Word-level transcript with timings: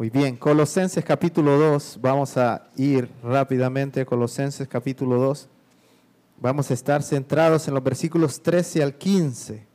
Muy 0.00 0.08
bien, 0.08 0.36
Colosenses 0.36 1.04
capítulo 1.04 1.58
2, 1.58 1.98
vamos 2.00 2.38
a 2.38 2.70
ir 2.74 3.10
rápidamente 3.22 4.00
a 4.00 4.06
Colosenses 4.06 4.66
capítulo 4.66 5.20
2. 5.20 5.46
Vamos 6.38 6.70
a 6.70 6.72
estar 6.72 7.02
centrados 7.02 7.68
en 7.68 7.74
los 7.74 7.84
versículos 7.84 8.42
13 8.42 8.82
al 8.82 8.94
15. 8.94 9.66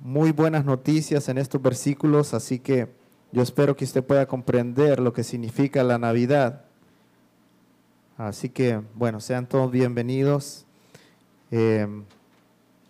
Muy 0.00 0.32
buenas 0.32 0.64
noticias 0.64 1.28
en 1.28 1.38
estos 1.38 1.62
versículos, 1.62 2.34
así 2.34 2.58
que 2.58 2.88
yo 3.30 3.40
espero 3.40 3.76
que 3.76 3.84
usted 3.84 4.02
pueda 4.02 4.26
comprender 4.26 4.98
lo 4.98 5.12
que 5.12 5.22
significa 5.22 5.84
la 5.84 5.98
Navidad. 5.98 6.64
Así 8.18 8.48
que, 8.48 8.82
bueno, 8.96 9.20
sean 9.20 9.46
todos 9.46 9.70
bienvenidos. 9.70 10.66
Eh, 11.52 11.86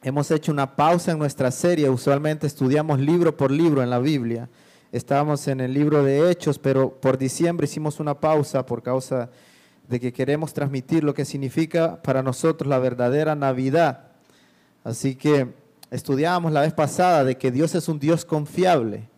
hemos 0.03 0.31
hecho 0.31 0.53
una 0.53 0.75
pausa 0.75 1.13
en 1.13 1.19
nuestra 1.19 1.51
serie, 1.51 1.91
usualmente 1.91 2.47
estudiamos 2.47 2.99
libro 2.99 3.37
por 3.37 3.51
libro 3.51 3.83
en 3.83 3.91
la 3.91 3.99
Biblia 3.99 4.49
Estábamos 4.93 5.47
en 5.47 5.61
el 5.61 5.73
libro 5.73 6.03
de 6.03 6.31
Hechos, 6.31 6.59
pero 6.59 6.91
por 6.91 7.17
diciembre 7.17 7.67
hicimos 7.67 8.01
una 8.01 8.19
pausa 8.19 8.67
por 8.67 8.83
causa 8.83 9.31
de 9.89 10.01
que 10.01 10.13
queremos 10.13 10.53
transmitir 10.53 11.05
lo 11.05 11.15
que 11.15 11.25
significa 11.25 12.03
para 12.03 12.25
nosotros 12.25 12.69
la 12.69 12.81
verdadera 12.81 13.37
Navidad. 13.37 14.09
Así 14.83 15.15
que 15.15 15.55
estudiábamos 15.93 16.51
la 16.51 16.63
vez 16.63 16.73
pasada 16.73 17.23
de 17.23 17.39
que 17.39 17.53
Dios 17.53 17.77
es 17.77 17.89
un 17.89 18.01
Dios 18.01 18.25
confiable, 18.25 19.09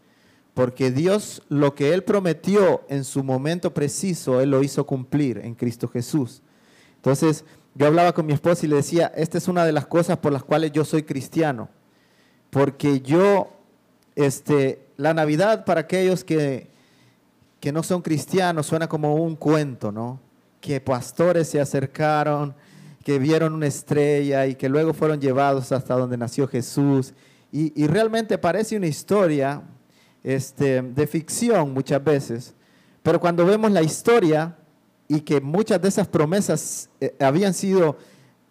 porque 0.53 0.91
Dios 0.91 1.43
lo 1.49 1.75
que 1.75 1.95
Él 1.95 2.05
prometió 2.05 2.83
en 2.91 3.05
su 3.05 3.25
momento 3.25 3.73
preciso, 3.73 4.43
Él 4.43 4.51
lo 4.51 4.63
hizo 4.63 4.85
cumplir 4.85 5.39
en 5.39 5.55
Cristo 5.55 5.89
Jesús. 5.89 6.43
Entonces, 6.97 7.47
yo 7.75 7.87
hablaba 7.87 8.13
con 8.13 8.27
mi 8.27 8.35
esposa 8.35 8.67
y 8.67 8.69
le 8.69 8.77
decía, 8.77 9.11
esta 9.17 9.39
es 9.39 9.49
una 9.49 9.65
de 9.65 9.73
las 9.73 9.87
cosas 9.87 10.19
por 10.19 10.33
las 10.33 10.45
cuales 10.45 10.73
yo 10.73 10.85
soy 10.85 11.05
cristiano, 11.05 11.71
porque 12.51 13.01
yo 13.01 13.53
este, 14.15 14.87
la 15.03 15.13
Navidad 15.13 15.65
para 15.65 15.81
aquellos 15.81 16.23
que, 16.23 16.71
que 17.61 17.73
no 17.73 17.83
son 17.83 18.03
cristianos 18.03 18.67
suena 18.67 18.89
como 18.89 19.17
un 19.17 19.37
cuento, 19.37 19.91
¿no? 19.91 20.21
Que 20.61 20.81
pastores 20.81 21.49
se 21.49 21.61
acercaron, 21.61 22.55
que 23.05 23.19
vieron 23.19 23.53
una 23.53 23.67
estrella 23.67 24.47
y 24.47 24.55
que 24.55 24.69
luego 24.69 24.95
fueron 24.95 25.21
llevados 25.21 25.73
hasta 25.73 25.95
donde 25.95 26.17
nació 26.17 26.47
Jesús. 26.47 27.15
Y, 27.51 27.87
realmente 27.87 28.39
parece 28.39 28.77
una 28.77 28.87
historia 28.87 29.63
este, 30.23 30.81
de 30.81 31.07
ficción 31.07 31.75
muchas 31.75 32.03
veces, 32.03 32.55
pero 33.03 33.21
cuando 33.21 33.45
vemos 33.45 33.71
la 33.73 33.83
historia 33.83 34.57
y 35.07 35.21
que 35.21 35.41
muchas 35.41 35.83
de 35.83 35.89
esas 35.89 36.09
promesas 36.09 36.89
eh, 37.01 37.15
habían 37.21 37.53
sido 37.53 37.99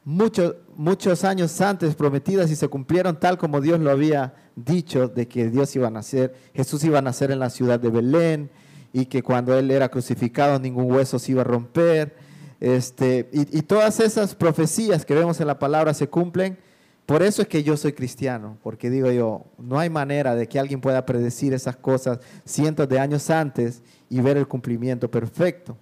muchos, 0.03 0.55
muchos 0.75 1.23
años 1.23 1.59
antes 1.61 1.95
prometidas 1.95 2.51
y 2.51 2.55
se 2.55 2.67
cumplieron 2.67 3.19
tal 3.19 3.39
como 3.39 3.59
Dios 3.61 3.79
lo 3.79 3.89
había 3.89 4.35
dicho 4.55 5.07
de 5.07 5.27
que 5.27 5.49
Dios 5.49 5.75
iba 5.75 5.87
a 5.87 5.91
nacer, 5.91 6.33
Jesús 6.53 6.83
iba 6.83 6.99
a 6.99 7.01
nacer 7.01 7.31
en 7.31 7.39
la 7.39 7.49
ciudad 7.49 7.79
de 7.79 7.89
Belén 7.89 8.49
y 8.93 9.05
que 9.05 9.23
cuando 9.23 9.57
él 9.57 9.71
era 9.71 9.89
crucificado 9.89 10.59
ningún 10.59 10.91
hueso 10.91 11.19
se 11.19 11.31
iba 11.31 11.41
a 11.41 11.45
romper. 11.45 12.15
Este, 12.59 13.29
y, 13.31 13.61
todas 13.63 13.99
esas 13.99 14.35
profecías 14.35 15.05
que 15.05 15.15
vemos 15.15 15.39
en 15.41 15.47
la 15.47 15.57
palabra 15.57 15.93
se 15.93 16.07
cumplen. 16.07 16.57
Por 17.05 17.23
eso 17.23 17.41
es 17.41 17.47
que 17.47 17.63
yo 17.63 17.75
soy 17.75 17.93
cristiano, 17.93 18.57
porque 18.61 18.89
digo 18.89 19.11
yo, 19.11 19.45
no 19.57 19.79
hay 19.79 19.89
manera 19.89 20.35
de 20.35 20.47
que 20.47 20.59
alguien 20.59 20.79
pueda 20.79 21.05
predecir 21.05 21.53
esas 21.53 21.75
cosas 21.75 22.19
cientos 22.45 22.87
de 22.87 22.99
años 22.99 23.29
antes 23.29 23.81
y 24.09 24.21
ver 24.21 24.37
el 24.37 24.47
cumplimiento 24.47 25.09
perfecto. 25.09 25.75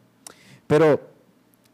Pero 0.66 1.08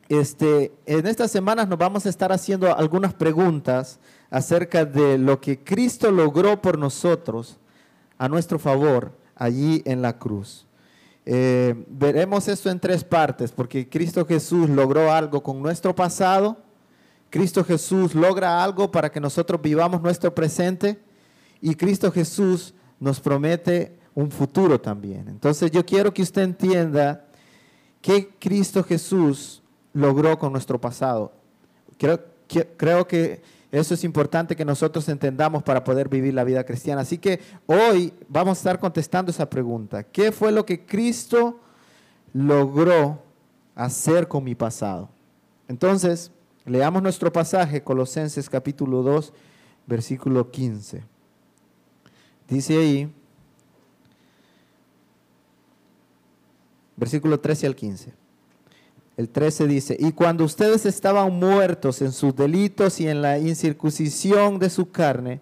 este, 0.07 0.71
en 0.85 1.07
estas 1.07 1.31
semanas 1.31 1.67
nos 1.67 1.79
vamos 1.79 2.05
a 2.05 2.09
estar 2.09 2.31
haciendo 2.31 2.75
algunas 2.75 3.13
preguntas 3.13 3.99
acerca 4.29 4.85
de 4.85 5.17
lo 5.17 5.41
que 5.41 5.63
Cristo 5.63 6.11
logró 6.11 6.61
por 6.61 6.77
nosotros 6.77 7.57
a 8.17 8.29
nuestro 8.29 8.59
favor 8.59 9.17
allí 9.35 9.81
en 9.85 10.01
la 10.01 10.17
cruz. 10.17 10.67
Eh, 11.25 11.85
veremos 11.87 12.47
esto 12.47 12.69
en 12.69 12.79
tres 12.79 13.03
partes, 13.03 13.51
porque 13.51 13.89
Cristo 13.89 14.25
Jesús 14.25 14.69
logró 14.69 15.11
algo 15.11 15.41
con 15.41 15.61
nuestro 15.61 15.95
pasado, 15.95 16.57
Cristo 17.31 17.63
Jesús 17.63 18.13
logra 18.13 18.63
algo 18.63 18.91
para 18.91 19.11
que 19.11 19.19
nosotros 19.19 19.59
vivamos 19.61 20.01
nuestro 20.01 20.33
presente 20.33 20.99
y 21.61 21.73
Cristo 21.75 22.11
Jesús 22.11 22.75
nos 22.99 23.19
promete 23.19 23.97
un 24.13 24.29
futuro 24.29 24.79
también. 24.79 25.27
Entonces 25.27 25.71
yo 25.71 25.83
quiero 25.85 26.13
que 26.13 26.21
usted 26.21 26.43
entienda 26.43 27.25
que 28.01 28.29
Cristo 28.39 28.83
Jesús 28.83 29.63
logró 29.95 30.37
con 30.37 30.51
nuestro 30.51 30.79
pasado. 30.79 31.31
Creo, 31.97 32.19
creo 32.77 33.07
que 33.07 33.41
eso 33.71 33.93
es 33.93 34.03
importante 34.03 34.55
que 34.55 34.65
nosotros 34.65 35.07
entendamos 35.09 35.63
para 35.63 35.83
poder 35.83 36.09
vivir 36.09 36.33
la 36.33 36.43
vida 36.43 36.63
cristiana. 36.65 37.01
Así 37.01 37.17
que 37.17 37.39
hoy 37.65 38.13
vamos 38.27 38.57
a 38.57 38.59
estar 38.59 38.79
contestando 38.79 39.31
esa 39.31 39.49
pregunta. 39.49 40.03
¿Qué 40.03 40.31
fue 40.31 40.51
lo 40.51 40.65
que 40.65 40.85
Cristo 40.85 41.59
logró 42.33 43.21
hacer 43.73 44.27
con 44.27 44.43
mi 44.43 44.53
pasado? 44.53 45.09
Entonces, 45.69 46.29
leamos 46.65 47.01
nuestro 47.01 47.31
pasaje, 47.31 47.81
Colosenses 47.81 48.49
capítulo 48.49 49.01
2, 49.01 49.31
versículo 49.87 50.51
15. 50.51 51.03
Dice 52.49 52.77
ahí, 52.77 53.11
versículo 56.97 57.39
13 57.39 57.67
al 57.67 57.75
15. 57.75 58.24
El 59.17 59.29
13 59.29 59.67
dice, 59.67 59.95
y 59.97 60.11
cuando 60.11 60.43
ustedes 60.43 60.85
estaban 60.85 61.39
muertos 61.39 62.01
en 62.01 62.11
sus 62.11 62.35
delitos 62.35 62.99
y 62.99 63.07
en 63.07 63.21
la 63.21 63.39
incircuncisión 63.39 64.59
de 64.59 64.69
su 64.69 64.91
carne, 64.91 65.41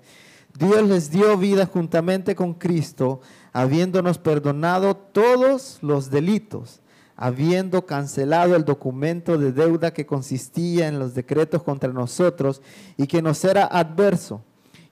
Dios 0.58 0.88
les 0.88 1.10
dio 1.10 1.36
vida 1.38 1.66
juntamente 1.66 2.36
con 2.36 2.54
Cristo, 2.54 3.22
habiéndonos 3.52 4.20
perdonado 4.20 4.96
todos 4.96 5.80
los 5.82 6.12
delitos, 6.12 6.82
habiendo 7.16 7.88
cancelado 7.88 8.56
el 8.56 8.64
documento 8.64 9.40
de 9.40 9.52
deuda 9.52 9.92
que 9.92 10.06
consistía 10.06 10.88
en 10.88 11.00
los 11.00 11.16
decretos 11.16 11.64
contra 11.64 11.92
nosotros 11.92 12.62
y 12.96 13.08
que 13.08 13.24
nos 13.24 13.44
era 13.44 13.66
adverso, 13.66 14.44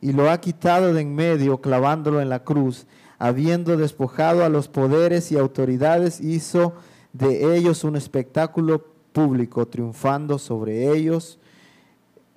y 0.01 0.13
lo 0.13 0.31
ha 0.31 0.41
quitado 0.41 0.91
de 0.95 1.01
en 1.01 1.13
medio, 1.13 1.61
clavándolo 1.61 2.19
en 2.19 2.29
la 2.29 2.43
cruz, 2.43 2.87
habiendo 3.19 3.77
despojado 3.77 4.43
a 4.43 4.49
los 4.49 4.67
poderes 4.67 5.31
y 5.31 5.37
autoridades, 5.37 6.19
hizo 6.19 6.73
de 7.13 7.55
ellos 7.55 7.83
un 7.83 7.95
espectáculo 7.95 8.85
público, 9.11 9.67
triunfando 9.67 10.37
sobre 10.37 10.91
ellos 10.91 11.39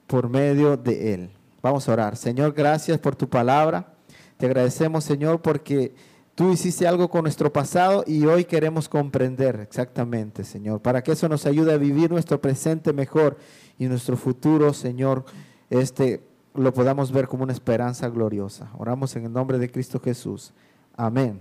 por 0.07 0.29
medio 0.29 0.77
de 0.77 1.15
Él. 1.15 1.31
Vamos 1.63 1.89
a 1.89 1.93
orar. 1.93 2.17
Señor, 2.17 2.53
gracias 2.53 2.99
por 2.99 3.17
tu 3.17 3.29
palabra. 3.29 3.95
Te 4.37 4.47
agradecemos, 4.47 5.05
Señor, 5.05 5.41
porque 5.41 5.95
tú 6.35 6.53
hiciste 6.53 6.87
algo 6.87 7.09
con 7.09 7.23
nuestro 7.23 7.53
pasado 7.53 8.05
y 8.07 8.27
hoy 8.27 8.45
queremos 8.45 8.89
comprender 8.89 9.61
exactamente, 9.61 10.45
Señor, 10.45 10.83
para 10.83 11.03
que 11.03 11.13
eso 11.13 11.29
nos 11.29 11.47
ayude 11.47 11.73
a 11.73 11.79
vivir 11.79 12.11
nuestro 12.11 12.41
presente 12.41 12.93
mejor 12.93 13.39
y 13.79 13.87
nuestro 13.87 14.17
futuro, 14.17 14.73
Señor, 14.73 15.25
este 15.71 16.23
lo 16.55 16.73
podamos 16.73 17.11
ver 17.11 17.27
como 17.27 17.43
una 17.43 17.53
esperanza 17.53 18.09
gloriosa. 18.09 18.71
Oramos 18.79 19.17
en 19.17 19.27
el 19.27 19.33
nombre 19.33 19.59
de 19.59 19.71
Cristo 19.71 20.01
Jesús. 20.01 20.53
Amén. 20.97 21.41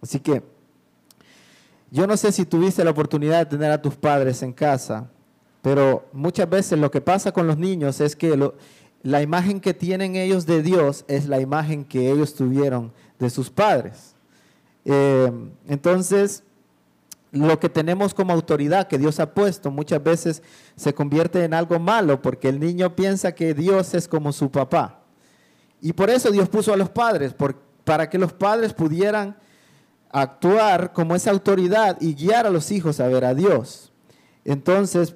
Así 0.00 0.20
que 0.20 0.42
yo 1.92 2.06
no 2.06 2.16
sé 2.16 2.32
si 2.32 2.46
tuviste 2.46 2.82
la 2.82 2.90
oportunidad 2.90 3.40
de 3.40 3.46
tener 3.46 3.70
a 3.70 3.82
tus 3.82 3.96
padres 3.96 4.42
en 4.42 4.54
casa, 4.54 5.10
pero 5.60 6.08
muchas 6.14 6.48
veces 6.48 6.78
lo 6.78 6.90
que 6.90 7.02
pasa 7.02 7.32
con 7.32 7.46
los 7.46 7.58
niños 7.58 8.00
es 8.00 8.16
que 8.16 8.50
la 9.02 9.20
imagen 9.20 9.60
que 9.60 9.74
tienen 9.74 10.16
ellos 10.16 10.46
de 10.46 10.62
Dios 10.62 11.04
es 11.06 11.28
la 11.28 11.38
imagen 11.38 11.84
que 11.84 12.10
ellos 12.10 12.34
tuvieron 12.34 12.94
de 13.18 13.28
sus 13.28 13.50
padres. 13.50 14.16
Eh, 14.86 15.30
entonces, 15.68 16.44
lo 17.30 17.60
que 17.60 17.68
tenemos 17.68 18.14
como 18.14 18.32
autoridad 18.32 18.88
que 18.88 18.96
Dios 18.96 19.20
ha 19.20 19.34
puesto 19.34 19.70
muchas 19.70 20.02
veces 20.02 20.42
se 20.76 20.94
convierte 20.94 21.44
en 21.44 21.52
algo 21.52 21.78
malo 21.78 22.22
porque 22.22 22.48
el 22.48 22.58
niño 22.58 22.96
piensa 22.96 23.34
que 23.34 23.52
Dios 23.52 23.92
es 23.92 24.08
como 24.08 24.32
su 24.32 24.50
papá. 24.50 25.02
Y 25.82 25.92
por 25.92 26.08
eso 26.08 26.30
Dios 26.30 26.48
puso 26.48 26.72
a 26.72 26.76
los 26.78 26.88
padres, 26.88 27.34
para 27.84 28.08
que 28.08 28.16
los 28.16 28.32
padres 28.32 28.72
pudieran 28.72 29.36
actuar 30.12 30.92
como 30.92 31.16
esa 31.16 31.30
autoridad 31.30 31.96
y 32.00 32.14
guiar 32.14 32.46
a 32.46 32.50
los 32.50 32.70
hijos 32.70 33.00
a 33.00 33.08
ver 33.08 33.24
a 33.24 33.34
Dios. 33.34 33.92
Entonces, 34.44 35.12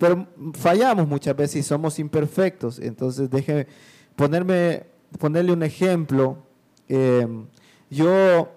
fallamos 0.54 1.06
muchas 1.06 1.36
veces 1.36 1.56
y 1.56 1.62
somos 1.62 1.98
imperfectos. 1.98 2.78
Entonces, 2.78 3.28
déjeme 3.28 3.66
ponerme, 4.14 4.86
ponerle 5.18 5.52
un 5.52 5.62
ejemplo. 5.62 6.38
Em, 6.88 7.46
yo 7.90 8.48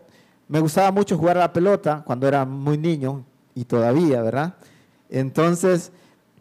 me 0.48 0.60
gustaba 0.60 0.92
mucho 0.92 1.18
jugar 1.18 1.38
a 1.38 1.42
la 1.42 1.54
pelota 1.54 2.04
cuando 2.06 2.28
era 2.28 2.46
muy 2.46 2.78
niño 2.78 3.26
y 3.54 3.66
todavía, 3.66 4.22
¿verdad? 4.22 4.56
Entonces, 5.10 5.92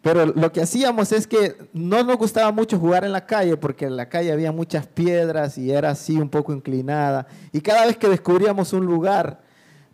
pero 0.01 0.27
lo 0.27 0.51
que 0.51 0.61
hacíamos 0.61 1.11
es 1.11 1.27
que 1.27 1.57
no 1.73 2.03
nos 2.03 2.17
gustaba 2.17 2.51
mucho 2.51 2.79
jugar 2.79 3.03
en 3.03 3.11
la 3.11 3.25
calle 3.25 3.57
porque 3.57 3.85
en 3.85 3.97
la 3.97 4.07
calle 4.07 4.31
había 4.31 4.51
muchas 4.51 4.87
piedras 4.87 5.57
y 5.57 5.71
era 5.71 5.91
así 5.91 6.17
un 6.17 6.29
poco 6.29 6.53
inclinada. 6.53 7.27
Y 7.51 7.59
cada 7.61 7.85
vez 7.85 7.97
que 7.97 8.07
descubríamos 8.07 8.71
un 8.71 8.85
lugar 8.85 9.41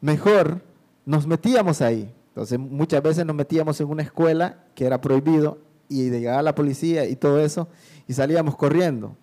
mejor 0.01 0.61
nos 1.05 1.27
metíamos 1.27 1.81
ahí. 1.81 2.13
Entonces 2.29 2.59
muchas 2.59 3.01
veces 3.01 3.25
nos 3.25 3.35
metíamos 3.35 3.79
en 3.79 3.87
una 3.87 4.03
escuela 4.03 4.65
que 4.75 4.85
era 4.85 4.99
prohibido 4.99 5.57
y 5.87 6.09
llegaba 6.09 6.41
la 6.41 6.53
policía 6.55 7.05
y 7.05 7.15
todo 7.15 7.39
eso 7.39 7.69
y 8.07 8.13
salíamos 8.13 8.55
corriendo. 8.55 9.15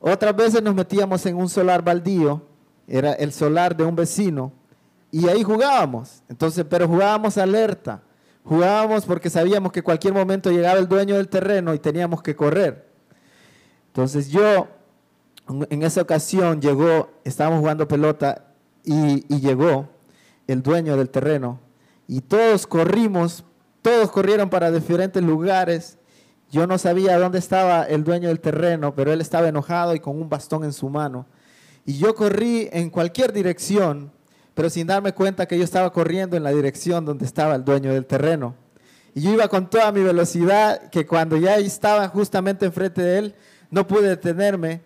Otras 0.00 0.34
veces 0.34 0.62
nos 0.62 0.74
metíamos 0.74 1.24
en 1.26 1.36
un 1.36 1.48
solar 1.48 1.82
baldío, 1.82 2.42
era 2.88 3.12
el 3.12 3.32
solar 3.32 3.76
de 3.76 3.84
un 3.84 3.94
vecino, 3.94 4.52
y 5.12 5.28
ahí 5.28 5.42
jugábamos. 5.44 6.22
Entonces, 6.28 6.64
pero 6.68 6.88
jugábamos 6.88 7.38
alerta. 7.38 8.02
Jugábamos 8.44 9.06
porque 9.06 9.30
sabíamos 9.30 9.70
que 9.70 9.82
cualquier 9.82 10.12
momento 10.12 10.50
llegaba 10.50 10.80
el 10.80 10.88
dueño 10.88 11.16
del 11.16 11.28
terreno 11.28 11.72
y 11.72 11.78
teníamos 11.78 12.22
que 12.22 12.34
correr. 12.34 12.90
Entonces 13.88 14.28
yo, 14.28 14.66
en 15.70 15.82
esa 15.82 16.02
ocasión 16.02 16.60
llegó, 16.60 17.10
estábamos 17.24 17.60
jugando 17.60 17.86
pelota 17.86 18.46
y, 18.84 19.24
y 19.32 19.40
llegó 19.40 19.88
el 20.46 20.62
dueño 20.62 20.96
del 20.96 21.10
terreno 21.10 21.60
y 22.08 22.20
todos 22.20 22.66
corrimos, 22.66 23.44
todos 23.80 24.10
corrieron 24.10 24.50
para 24.50 24.70
diferentes 24.70 25.22
lugares. 25.22 25.98
Yo 26.50 26.66
no 26.66 26.78
sabía 26.78 27.18
dónde 27.18 27.38
estaba 27.38 27.84
el 27.84 28.04
dueño 28.04 28.28
del 28.28 28.40
terreno, 28.40 28.94
pero 28.94 29.12
él 29.12 29.20
estaba 29.20 29.48
enojado 29.48 29.94
y 29.94 30.00
con 30.00 30.20
un 30.20 30.28
bastón 30.28 30.64
en 30.64 30.72
su 30.72 30.88
mano. 30.88 31.26
Y 31.86 31.98
yo 31.98 32.14
corrí 32.14 32.68
en 32.72 32.90
cualquier 32.90 33.32
dirección 33.32 34.12
pero 34.54 34.68
sin 34.68 34.86
darme 34.86 35.12
cuenta 35.12 35.46
que 35.46 35.56
yo 35.56 35.64
estaba 35.64 35.92
corriendo 35.92 36.36
en 36.36 36.42
la 36.42 36.50
dirección 36.50 37.04
donde 37.04 37.24
estaba 37.24 37.54
el 37.54 37.64
dueño 37.64 37.92
del 37.92 38.06
terreno. 38.06 38.54
Y 39.14 39.22
yo 39.22 39.32
iba 39.32 39.48
con 39.48 39.68
toda 39.68 39.92
mi 39.92 40.02
velocidad, 40.02 40.90
que 40.90 41.06
cuando 41.06 41.36
ya 41.36 41.56
estaba 41.56 42.08
justamente 42.08 42.66
enfrente 42.66 43.02
de 43.02 43.18
él, 43.18 43.34
no 43.70 43.86
pude 43.86 44.08
detenerme. 44.08 44.82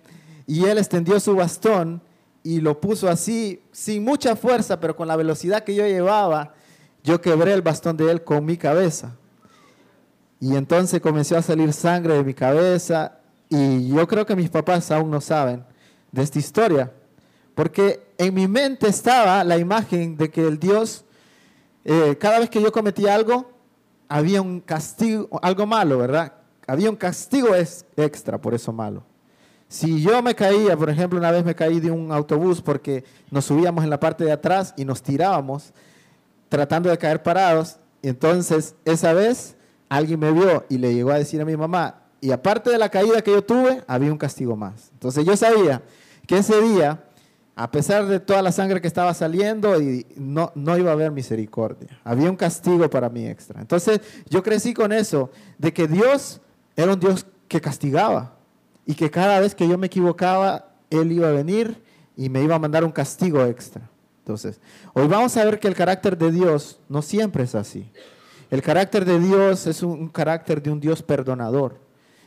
Y 0.47 0.65
él 0.65 0.79
extendió 0.79 1.19
su 1.19 1.35
bastón 1.35 2.01
y 2.47 2.61
lo 2.61 2.81
puso 2.81 3.09
así, 3.09 3.61
sin 3.73 4.05
mucha 4.05 4.37
fuerza, 4.37 4.79
pero 4.79 4.95
con 4.95 5.09
la 5.09 5.17
velocidad 5.17 5.65
que 5.65 5.75
yo 5.75 5.85
llevaba, 5.85 6.55
yo 7.03 7.21
quebré 7.21 7.53
el 7.53 7.61
bastón 7.61 7.97
de 7.97 8.09
él 8.09 8.23
con 8.23 8.45
mi 8.45 8.57
cabeza. 8.57 9.17
Y 10.39 10.55
entonces 10.55 11.01
comenzó 11.01 11.37
a 11.37 11.43
salir 11.43 11.73
sangre 11.73 12.15
de 12.15 12.23
mi 12.23 12.35
cabeza. 12.35 13.19
Y 13.49 13.89
yo 13.89 14.07
creo 14.07 14.25
que 14.25 14.37
mis 14.37 14.49
papás 14.49 14.93
aún 14.93 15.11
no 15.11 15.21
saben 15.21 15.65
de 16.13 16.23
esta 16.23 16.39
historia. 16.39 16.93
Porque 17.57 18.07
en 18.17 18.35
mi 18.35 18.47
mente 18.47 18.87
estaba 18.87 19.43
la 19.43 19.59
imagen 19.59 20.17
de 20.17 20.31
que 20.31 20.47
el 20.47 20.61
Dios, 20.61 21.05
eh, 21.85 22.17
cada 22.21 22.39
vez 22.39 22.49
que 22.49 22.63
yo 22.63 22.71
cometía 22.71 23.17
algo, 23.17 23.51
había 24.09 24.41
un 24.41 24.61
castigo, 24.61 25.29
algo 25.43 25.67
malo, 25.67 25.99
¿verdad? 25.99 26.33
Había 26.69 26.91
un 26.91 26.97
castigo 26.97 27.49
extra 27.97 28.41
por 28.41 28.55
eso 28.55 28.73
malo. 28.73 29.03
Si 29.69 30.01
yo 30.01 30.23
me 30.23 30.35
caía, 30.35 30.77
por 30.77 30.91
ejemplo, 30.91 31.19
una 31.19 31.31
vez 31.31 31.45
me 31.45 31.55
caí 31.55 31.81
de 31.81 31.91
un 31.91 32.13
autobús 32.13 32.63
porque 32.63 33.05
nos 33.31 33.47
subíamos 33.47 33.83
en 33.83 33.91
la 33.91 33.99
parte 33.99 34.25
de 34.25 34.33
atrás 34.33 34.73
y 34.77 34.85
nos 34.85 35.03
tirábamos 35.03 35.73
tratando 36.49 36.89
de 36.89 36.97
caer 36.99 37.23
parados, 37.23 37.79
entonces 38.03 38.77
esa 38.85 39.13
vez 39.13 39.57
alguien 39.89 40.21
me 40.21 40.31
vio 40.31 40.65
y 40.69 40.79
le 40.79 40.95
llegó 40.95 41.11
a 41.11 41.19
decir 41.19 41.41
a 41.41 41.45
mi 41.45 41.57
mamá, 41.57 42.03
y 42.21 42.31
aparte 42.31 42.71
de 42.71 42.79
la 42.79 42.89
caída 42.89 43.23
que 43.23 43.33
yo 43.33 43.43
tuve, 43.43 43.83
había 43.87 44.11
un 44.11 44.19
castigo 44.19 44.57
más. 44.57 44.91
Entonces 44.93 45.25
yo 45.25 45.37
sabía 45.37 45.83
que 46.27 46.39
ese 46.39 46.61
día 46.63 47.03
a 47.59 47.71
pesar 47.71 48.07
de 48.07 48.21
toda 48.21 48.43
la 48.43 48.53
sangre 48.53 48.83
que 48.83 48.87
estaba 48.87 49.15
saliendo, 49.15 49.81
y 49.81 50.07
no, 50.15 50.53
no 50.55 50.77
iba 50.77 50.91
a 50.91 50.93
haber 50.93 51.11
misericordia. 51.11 51.99
Había 52.05 52.31
un 52.31 52.37
castigo 52.37 52.89
para 52.91 53.09
mí 53.09 53.27
extra. 53.27 53.63
Entonces 53.63 54.01
yo 54.29 54.43
crecí 54.43 54.75
con 54.75 54.93
eso, 54.93 55.31
de 55.57 55.73
que 55.73 55.89
Dios 55.89 56.43
era 56.77 56.93
un 56.93 57.01
Dios 57.01 57.27
que 57.49 57.59
castigaba 57.59 58.36
y 58.87 58.95
que 58.95 59.11
cada 59.11 59.41
vez 59.41 59.55
que 59.55 59.69
yo 59.69 59.77
me 59.77 59.89
equivocaba, 59.89 60.73
Él 60.89 61.13
iba 61.13 61.29
a 61.29 61.33
venir 61.33 61.83
y 62.17 62.31
me 62.31 62.43
iba 62.43 62.55
a 62.55 62.59
mandar 62.59 62.85
un 62.85 62.93
castigo 62.93 63.45
extra. 63.45 63.83
Entonces, 64.21 64.61
hoy 64.95 65.07
vamos 65.07 65.37
a 65.37 65.45
ver 65.45 65.59
que 65.61 65.69
el 65.69 65.75
carácter 65.75 66.17
de 66.17 66.31
Dios 66.31 66.81
no 66.89 67.03
siempre 67.03 67.45
es 67.45 67.55
así. 67.55 67.91
El 68.51 68.63
carácter 68.63 69.05
de 69.05 69.19
Dios 69.19 69.67
es 69.67 69.83
un, 69.83 70.09
carácter 70.09 70.63
de 70.63 70.71
un 70.71 70.81
Dios 70.81 71.03
perdonador. 71.03 71.79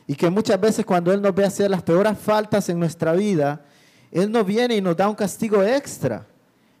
Y 0.06 0.14
que 0.14 0.28
muchas 0.28 0.60
veces 0.60 0.84
cuando 0.84 1.12
Él 1.12 1.22
nos 1.22 1.34
ve 1.34 1.44
hacer 1.44 1.70
las 1.70 1.82
peores 1.82 2.18
faltas 2.18 2.68
en 2.68 2.78
nuestra 2.78 3.12
vida, 3.12 3.64
él 4.10 4.30
no 4.30 4.44
viene 4.44 4.76
y 4.76 4.80
nos 4.80 4.96
da 4.96 5.08
un 5.08 5.14
castigo 5.14 5.62
extra. 5.62 6.26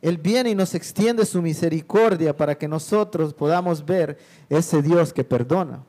Él 0.02 0.16
viene 0.16 0.50
y 0.50 0.54
nos 0.54 0.74
extiende 0.74 1.24
su 1.26 1.42
misericordia 1.42 2.36
para 2.36 2.56
que 2.56 2.66
nosotros 2.66 3.34
podamos 3.34 3.84
ver 3.84 4.18
ese 4.48 4.82
Dios 4.82 5.12
que 5.12 5.24
perdona. 5.24 5.84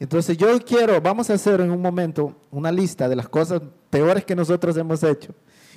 Entonces 0.00 0.38
yo 0.38 0.58
quiero, 0.64 0.98
vamos 1.00 1.28
a 1.28 1.34
hacer 1.34 1.60
en 1.60 1.70
un 1.70 1.80
momento 1.80 2.34
una 2.50 2.72
lista 2.72 3.06
de 3.06 3.14
las 3.14 3.28
cosas 3.28 3.60
peores 3.90 4.24
que 4.24 4.34
nosotros 4.34 4.74
hemos 4.78 5.02
hecho. 5.02 5.34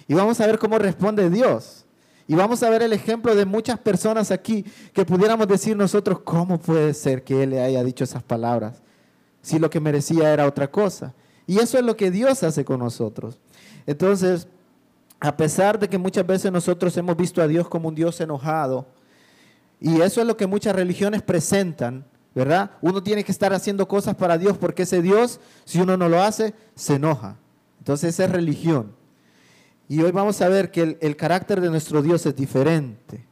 Y 0.08 0.14
vamos 0.14 0.40
a 0.40 0.48
ver 0.48 0.58
cómo 0.58 0.80
responde 0.80 1.30
Dios. 1.30 1.86
Y 2.26 2.36
vamos 2.36 2.64
a 2.64 2.70
ver 2.70 2.82
el 2.82 2.94
ejemplo 2.94 3.36
de 3.36 3.46
muchas 3.46 3.78
personas 3.78 4.32
aquí 4.32 4.66
que 4.94 5.04
pudiéramos 5.04 5.46
decir 5.46 5.76
nosotros, 5.76 6.22
¿cómo 6.22 6.58
puede 6.58 6.94
ser 6.94 7.26
que 7.26 7.44
Él 7.44 7.50
le 7.50 7.62
haya 7.62 7.84
dicho 7.84 8.06
esas 8.06 8.24
palabras? 8.24 8.82
Si 9.42 9.60
lo 9.60 9.70
que 9.70 9.82
merecía 9.82 10.32
era 10.32 10.48
otra 10.48 10.72
cosa. 10.72 11.14
Y 11.46 11.60
eso 11.60 11.78
es 11.78 11.84
lo 11.84 11.98
que 11.98 12.10
Dios 12.10 12.44
hace 12.44 12.64
con 12.64 12.80
nosotros. 12.80 13.42
Entonces, 13.86 14.48
a 15.20 15.36
pesar 15.36 15.78
de 15.78 15.90
que 15.90 15.98
muchas 15.98 16.26
veces 16.26 16.50
nosotros 16.50 16.96
hemos 16.96 17.18
visto 17.18 17.42
a 17.42 17.48
Dios 17.48 17.68
como 17.68 17.90
un 17.90 17.96
Dios 17.96 18.22
enojado, 18.22 18.88
y 19.82 20.00
eso 20.00 20.22
es 20.22 20.28
lo 20.28 20.38
que 20.38 20.48
muchas 20.48 20.74
religiones 20.74 21.22
presentan, 21.22 22.06
¿verdad? 22.34 22.72
Uno 22.82 23.04
tiene 23.04 23.24
que 23.24 23.32
estar 23.32 23.54
haciendo 23.54 23.88
cosas 23.88 24.16
para 24.16 24.38
Dios 24.38 24.58
porque 24.58 24.84
ese 24.84 25.02
Dios, 25.02 25.40
si 25.66 25.80
uno 25.80 25.98
no 25.98 26.10
lo 26.10 26.22
hace, 26.22 26.54
se 26.76 26.96
enoja. 26.96 27.38
Entonces 27.80 28.14
esa 28.14 28.26
es 28.26 28.32
religión. 28.32 28.96
Y 29.88 30.02
hoy 30.02 30.12
vamos 30.12 30.42
a 30.42 30.50
ver 30.50 30.72
que 30.72 30.98
el, 31.00 31.16
carácter 31.16 31.62
de 31.62 31.70
nuestro 31.70 32.02
Dios 32.02 32.26
es 32.26 32.36
diferente. 32.36 33.26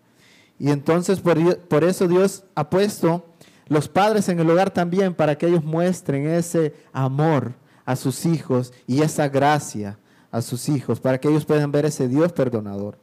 Y 0.59 0.69
entonces 0.69 1.19
por, 1.19 1.57
por 1.67 1.83
eso 1.83 2.07
Dios 2.07 2.43
ha 2.55 2.69
puesto 2.69 3.25
los 3.67 3.87
padres 3.87 4.27
en 4.29 4.39
el 4.39 4.49
hogar 4.49 4.69
también 4.69 5.15
para 5.15 5.37
que 5.37 5.47
ellos 5.47 5.63
muestren 5.63 6.27
ese 6.27 6.73
amor 6.91 7.53
a 7.85 7.95
sus 7.95 8.25
hijos 8.25 8.73
y 8.85 9.01
esa 9.01 9.29
gracia 9.29 9.97
a 10.31 10.41
sus 10.41 10.69
hijos, 10.69 10.99
para 10.99 11.19
que 11.19 11.27
ellos 11.27 11.45
puedan 11.45 11.71
ver 11.71 11.85
ese 11.85 12.07
Dios 12.07 12.31
perdonador. 12.31 12.97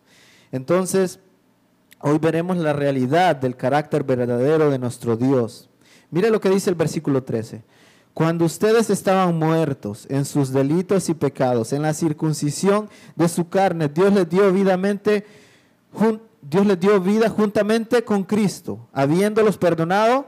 Entonces, 0.50 1.20
hoy 2.00 2.18
veremos 2.18 2.56
la 2.56 2.72
realidad 2.72 3.36
del 3.36 3.56
carácter 3.56 4.02
verdadero 4.04 4.70
de 4.70 4.78
nuestro 4.78 5.16
Dios. 5.16 5.68
Mire 6.10 6.30
lo 6.30 6.40
que 6.40 6.50
dice 6.50 6.70
el 6.70 6.76
versículo 6.76 7.22
13. 7.22 7.62
Cuando 8.14 8.44
ustedes 8.46 8.90
estaban 8.90 9.38
muertos 9.38 10.06
en 10.10 10.24
sus 10.24 10.52
delitos 10.52 11.08
y 11.08 11.14
pecados, 11.14 11.72
en 11.72 11.82
la 11.82 11.94
circuncisión 11.94 12.88
de 13.14 13.28
su 13.28 13.48
carne, 13.48 13.88
Dios 13.88 14.12
les 14.12 14.28
dio 14.28 14.52
vidamente, 14.52 15.24
Dios 16.42 16.66
les 16.66 16.80
dio 16.80 17.00
vida 17.00 17.28
juntamente 17.28 18.02
con 18.02 18.24
Cristo, 18.24 18.88
habiéndolos 18.92 19.56
perdonado 19.56 20.26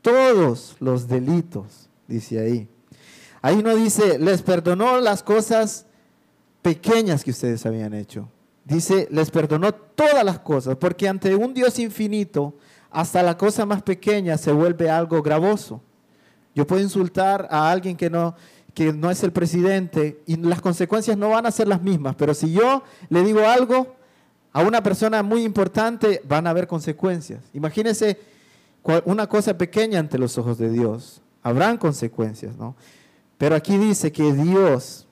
todos 0.00 0.76
los 0.80 1.06
delitos, 1.06 1.90
dice 2.08 2.40
ahí. 2.40 2.68
Ahí 3.42 3.62
no 3.62 3.74
dice, 3.74 4.18
les 4.18 4.40
perdonó 4.40 5.00
las 5.00 5.22
cosas 5.22 5.86
pequeñas 6.62 7.24
que 7.24 7.32
ustedes 7.32 7.66
habían 7.66 7.92
hecho. 7.92 8.28
Dice, 8.64 9.08
les 9.10 9.30
perdonó 9.30 9.72
todas 9.74 10.24
las 10.24 10.38
cosas, 10.38 10.76
porque 10.76 11.08
ante 11.08 11.34
un 11.34 11.52
Dios 11.52 11.78
infinito, 11.78 12.54
hasta 12.92 13.22
la 13.22 13.36
cosa 13.36 13.66
más 13.66 13.82
pequeña 13.82 14.36
se 14.38 14.52
vuelve 14.52 14.90
algo 14.90 15.22
gravoso. 15.22 15.80
Yo 16.54 16.66
puedo 16.66 16.82
insultar 16.82 17.48
a 17.50 17.70
alguien 17.70 17.96
que 17.96 18.10
no, 18.10 18.34
que 18.74 18.92
no 18.92 19.10
es 19.10 19.22
el 19.22 19.32
presidente 19.32 20.22
y 20.26 20.36
las 20.36 20.60
consecuencias 20.60 21.16
no 21.16 21.30
van 21.30 21.46
a 21.46 21.50
ser 21.50 21.68
las 21.68 21.82
mismas, 21.82 22.14
pero 22.16 22.34
si 22.34 22.52
yo 22.52 22.82
le 23.08 23.22
digo 23.22 23.46
algo 23.46 23.96
a 24.52 24.62
una 24.62 24.82
persona 24.82 25.22
muy 25.22 25.44
importante, 25.44 26.20
van 26.24 26.46
a 26.46 26.50
haber 26.50 26.66
consecuencias. 26.66 27.42
Imagínense 27.54 28.18
una 29.04 29.26
cosa 29.26 29.56
pequeña 29.56 29.98
ante 29.98 30.18
los 30.18 30.36
ojos 30.36 30.58
de 30.58 30.70
Dios. 30.70 31.22
Habrán 31.42 31.78
consecuencias, 31.78 32.56
¿no? 32.56 32.76
Pero 33.38 33.56
aquí 33.56 33.78
dice 33.78 34.12
que 34.12 34.32
Dios 34.32 35.06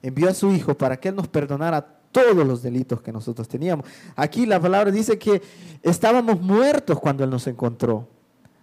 envió 0.00 0.30
a 0.30 0.34
su 0.34 0.50
Hijo 0.52 0.76
para 0.76 0.98
que 0.98 1.10
Él 1.10 1.16
nos 1.16 1.28
perdonara 1.28 2.01
todos 2.12 2.46
los 2.46 2.62
delitos 2.62 3.02
que 3.02 3.10
nosotros 3.10 3.48
teníamos. 3.48 3.86
Aquí 4.14 4.46
la 4.46 4.60
palabra 4.60 4.90
dice 4.90 5.18
que 5.18 5.42
estábamos 5.82 6.40
muertos 6.40 7.00
cuando 7.00 7.24
Él 7.24 7.30
nos 7.30 7.46
encontró. 7.46 8.06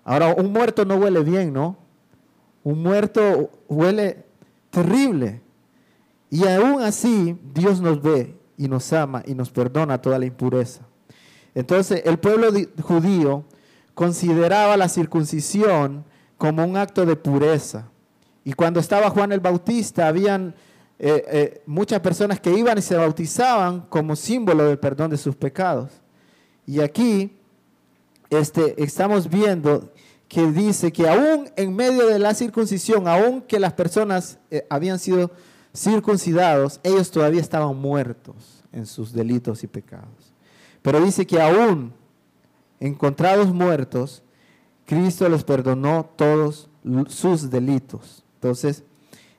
Ahora, 0.06 0.34
un 0.34 0.54
muerto 0.54 0.86
no 0.86 0.96
huele 0.96 1.22
bien, 1.22 1.52
¿no? 1.52 1.78
Un 2.64 2.82
muerto 2.82 3.52
huele 3.68 4.26
terrible. 4.70 5.42
Y 6.30 6.48
aún 6.48 6.82
así, 6.82 7.38
Dios 7.54 7.82
nos 7.82 8.02
ve 8.02 8.38
y 8.58 8.68
nos 8.68 8.94
ama 8.94 9.24
y 9.26 9.34
nos 9.34 9.50
perdona 9.50 10.02
toda 10.02 10.20
la 10.20 10.26
impureza. 10.26 10.82
Entonces, 11.56 12.04
el 12.06 12.20
pueblo 12.20 12.52
judío 12.82 13.44
consideraba 13.94 14.78
la 14.78 14.88
circuncisión 14.88 16.06
como 16.38 16.64
un 16.64 16.78
acto 16.78 17.06
de 17.06 17.16
pureza. 17.16 17.90
Y 18.44 18.54
cuando 18.54 18.80
estaba 18.80 19.10
Juan 19.10 19.32
el 19.32 19.40
Bautista, 19.42 20.08
habían 20.08 20.56
eh, 21.02 21.24
eh, 21.28 21.62
muchas 21.66 22.02
personas 22.02 22.42
que 22.42 22.52
iban 22.52 22.78
y 22.78 22.82
se 22.82 22.98
bautizaban 22.98 23.82
como 23.88 24.18
símbolo 24.18 24.66
del 24.66 24.78
perdón 24.78 25.10
de 25.12 25.18
sus 25.18 25.34
pecados. 25.34 25.92
Y 26.66 26.82
aquí 26.82 27.40
este, 28.30 28.84
estamos 28.84 29.30
viendo 29.30 29.94
que 30.28 30.46
dice 30.52 30.92
que 30.92 31.08
aún 31.08 31.50
en 31.56 31.74
medio 31.74 32.06
de 32.06 32.20
la 32.20 32.34
circuncisión, 32.34 33.08
aún 33.08 33.42
que 33.42 33.60
las 33.60 33.74
personas 33.74 34.40
eh, 34.52 34.68
habían 34.70 35.00
sido 35.00 35.32
circuncidados, 35.74 36.82
ellos 36.84 37.10
todavía 37.10 37.42
estaban 37.42 37.78
muertos 37.78 38.64
en 38.74 38.86
sus 38.86 39.14
delitos 39.14 39.64
y 39.64 39.68
pecados. 39.68 40.34
Pero 40.82 41.00
dice 41.02 41.26
que 41.26 41.42
aún 41.42 41.94
encontrados 42.80 43.54
muertos, 43.54 44.22
Cristo 44.86 45.30
les 45.30 45.44
perdonó 45.44 46.10
todos 46.16 46.70
sus 47.08 47.50
delitos. 47.50 48.24
Entonces, 48.36 48.84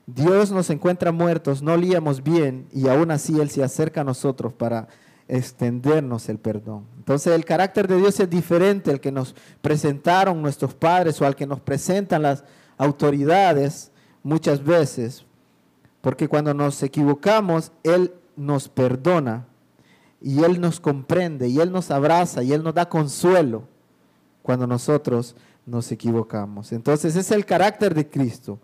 Dios 0.07 0.51
nos 0.51 0.69
encuentra 0.69 1.11
muertos, 1.11 1.61
no 1.61 1.73
olíamos 1.73 2.23
bien 2.23 2.67
y 2.71 2.87
aún 2.87 3.11
así 3.11 3.39
Él 3.39 3.49
se 3.49 3.63
acerca 3.63 4.01
a 4.01 4.03
nosotros 4.03 4.53
para 4.53 4.87
extendernos 5.27 6.27
el 6.27 6.39
perdón. 6.39 6.85
Entonces 6.97 7.33
el 7.33 7.45
carácter 7.45 7.87
de 7.87 7.97
Dios 7.97 8.19
es 8.19 8.29
diferente 8.29 8.91
al 8.91 8.99
que 8.99 9.11
nos 9.11 9.35
presentaron 9.61 10.41
nuestros 10.41 10.73
padres 10.73 11.21
o 11.21 11.25
al 11.25 11.35
que 11.35 11.47
nos 11.47 11.61
presentan 11.61 12.23
las 12.23 12.43
autoridades 12.77 13.91
muchas 14.23 14.63
veces, 14.63 15.25
porque 16.01 16.27
cuando 16.27 16.53
nos 16.53 16.81
equivocamos, 16.83 17.71
Él 17.83 18.13
nos 18.35 18.67
perdona 18.67 19.45
y 20.21 20.43
Él 20.43 20.59
nos 20.59 20.79
comprende 20.79 21.47
y 21.47 21.59
Él 21.59 21.71
nos 21.71 21.91
abraza 21.91 22.43
y 22.43 22.53
Él 22.53 22.63
nos 22.63 22.73
da 22.73 22.89
consuelo 22.89 23.63
cuando 24.41 24.67
nosotros 24.67 25.35
nos 25.65 25.91
equivocamos. 25.91 26.71
Entonces 26.71 27.15
es 27.15 27.31
el 27.31 27.45
carácter 27.45 27.93
de 27.93 28.09
Cristo. 28.09 28.59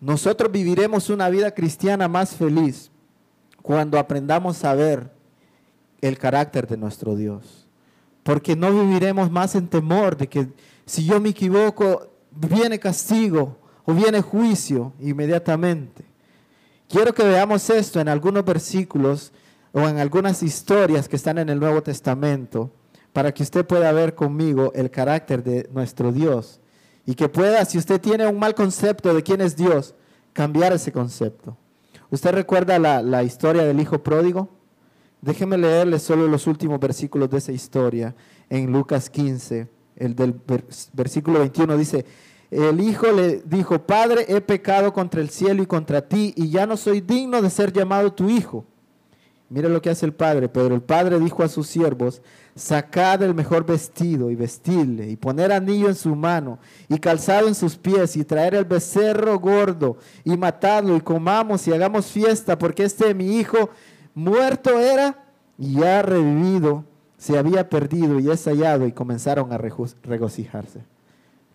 Nosotros 0.00 0.52
viviremos 0.52 1.10
una 1.10 1.28
vida 1.28 1.50
cristiana 1.50 2.06
más 2.06 2.36
feliz 2.36 2.90
cuando 3.62 3.98
aprendamos 3.98 4.64
a 4.64 4.74
ver 4.74 5.10
el 6.00 6.18
carácter 6.18 6.66
de 6.68 6.76
nuestro 6.76 7.16
Dios. 7.16 7.66
Porque 8.22 8.54
no 8.54 8.70
viviremos 8.72 9.30
más 9.30 9.54
en 9.54 9.66
temor 9.68 10.16
de 10.16 10.28
que 10.28 10.48
si 10.86 11.04
yo 11.04 11.20
me 11.20 11.30
equivoco, 11.30 12.10
viene 12.30 12.78
castigo 12.78 13.56
o 13.84 13.92
viene 13.92 14.22
juicio 14.22 14.92
inmediatamente. 15.00 16.04
Quiero 16.88 17.12
que 17.12 17.24
veamos 17.24 17.68
esto 17.68 18.00
en 18.00 18.08
algunos 18.08 18.44
versículos 18.44 19.32
o 19.72 19.80
en 19.80 19.98
algunas 19.98 20.42
historias 20.42 21.08
que 21.08 21.16
están 21.16 21.38
en 21.38 21.48
el 21.48 21.58
Nuevo 21.58 21.82
Testamento 21.82 22.70
para 23.12 23.32
que 23.32 23.42
usted 23.42 23.66
pueda 23.66 23.90
ver 23.92 24.14
conmigo 24.14 24.72
el 24.74 24.90
carácter 24.90 25.42
de 25.42 25.68
nuestro 25.72 26.12
Dios 26.12 26.60
y 27.08 27.14
que 27.14 27.30
pueda, 27.30 27.64
si 27.64 27.78
usted 27.78 28.02
tiene 28.02 28.26
un 28.26 28.38
mal 28.38 28.54
concepto 28.54 29.14
de 29.14 29.22
quién 29.22 29.40
es 29.40 29.56
Dios, 29.56 29.94
cambiar 30.34 30.74
ese 30.74 30.92
concepto. 30.92 31.56
¿Usted 32.10 32.32
recuerda 32.32 32.78
la, 32.78 33.00
la 33.00 33.22
historia 33.22 33.64
del 33.64 33.80
hijo 33.80 34.02
pródigo? 34.02 34.50
Déjeme 35.22 35.56
leerle 35.56 36.00
solo 36.00 36.28
los 36.28 36.46
últimos 36.46 36.78
versículos 36.78 37.30
de 37.30 37.38
esa 37.38 37.50
historia 37.50 38.14
en 38.50 38.70
Lucas 38.70 39.08
15, 39.08 39.68
el 39.96 40.14
del 40.14 40.38
versículo 40.92 41.38
21 41.38 41.78
dice, 41.78 42.04
el 42.50 42.78
hijo 42.78 43.10
le 43.10 43.40
dijo, 43.46 43.78
Padre, 43.86 44.26
he 44.28 44.42
pecado 44.42 44.92
contra 44.92 45.22
el 45.22 45.30
cielo 45.30 45.62
y 45.62 45.66
contra 45.66 46.06
ti, 46.06 46.34
y 46.36 46.50
ya 46.50 46.66
no 46.66 46.76
soy 46.76 47.00
digno 47.00 47.40
de 47.40 47.48
ser 47.48 47.72
llamado 47.72 48.12
tu 48.12 48.28
hijo. 48.28 48.66
Mire 49.50 49.70
lo 49.70 49.80
que 49.80 49.88
hace 49.88 50.04
el 50.04 50.12
padre, 50.12 50.48
pero 50.48 50.74
el 50.74 50.82
padre 50.82 51.18
dijo 51.18 51.42
a 51.42 51.48
sus 51.48 51.66
siervos, 51.66 52.20
sacad 52.54 53.22
el 53.22 53.34
mejor 53.34 53.64
vestido 53.64 54.30
y 54.30 54.34
vestirle, 54.34 55.08
y 55.08 55.16
poner 55.16 55.52
anillo 55.52 55.88
en 55.88 55.94
su 55.94 56.14
mano, 56.14 56.58
y 56.88 56.98
calzado 56.98 57.48
en 57.48 57.54
sus 57.54 57.76
pies, 57.76 58.16
y 58.16 58.24
traer 58.24 58.54
el 58.54 58.66
becerro 58.66 59.38
gordo, 59.38 59.96
y 60.22 60.36
matarlo, 60.36 60.96
y 60.96 61.00
comamos 61.00 61.66
y 61.66 61.72
hagamos 61.72 62.06
fiesta, 62.06 62.58
porque 62.58 62.84
este 62.84 63.14
mi 63.14 63.38
hijo 63.38 63.70
muerto 64.14 64.78
era 64.78 65.24
y 65.56 65.80
ya 65.80 66.02
revivido, 66.02 66.84
se 67.16 67.38
había 67.38 67.68
perdido 67.68 68.20
y 68.20 68.30
es 68.30 68.44
hallado 68.44 68.86
y 68.86 68.92
comenzaron 68.92 69.52
a 69.52 69.58
regocijarse. 69.58 70.80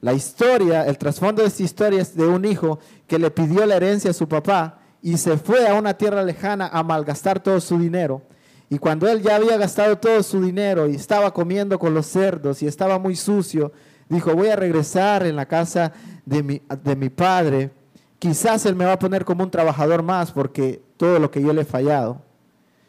La 0.01 0.13
historia, 0.13 0.85
el 0.85 0.97
trasfondo 0.97 1.41
de 1.41 1.47
esta 1.47 1.63
historia 1.63 2.01
es 2.01 2.15
de 2.15 2.27
un 2.27 2.43
hijo 2.43 2.79
que 3.07 3.17
le 3.17 3.31
pidió 3.31 3.65
la 3.65 3.75
herencia 3.75 4.11
a 4.11 4.13
su 4.13 4.27
papá 4.27 4.79
y 5.03 5.17
se 5.17 5.37
fue 5.37 5.67
a 5.67 5.75
una 5.75 5.93
tierra 5.95 6.23
lejana 6.23 6.69
a 6.71 6.81
malgastar 6.81 7.43
todo 7.43 7.59
su 7.59 7.77
dinero. 7.77 8.21
Y 8.69 8.79
cuando 8.79 9.07
él 9.09 9.21
ya 9.21 9.35
había 9.35 9.57
gastado 9.57 9.97
todo 9.97 10.23
su 10.23 10.41
dinero 10.41 10.87
y 10.87 10.95
estaba 10.95 11.33
comiendo 11.33 11.77
con 11.77 11.93
los 11.93 12.07
cerdos 12.07 12.63
y 12.63 12.67
estaba 12.67 12.97
muy 12.97 13.17
sucio, 13.17 13.73
dijo, 14.07 14.33
voy 14.33 14.47
a 14.47 14.55
regresar 14.55 15.25
en 15.25 15.35
la 15.35 15.45
casa 15.45 15.91
de 16.25 16.41
mi, 16.41 16.61
de 16.83 16.95
mi 16.95 17.09
padre. 17.09 17.69
Quizás 18.17 18.65
él 18.65 18.77
me 18.77 18.85
va 18.85 18.93
a 18.93 18.99
poner 18.99 19.25
como 19.25 19.43
un 19.43 19.51
trabajador 19.51 20.01
más 20.03 20.31
porque 20.31 20.81
todo 20.95 21.19
lo 21.19 21.29
que 21.29 21.41
yo 21.41 21.51
le 21.51 21.61
he 21.63 21.65
fallado. 21.65 22.21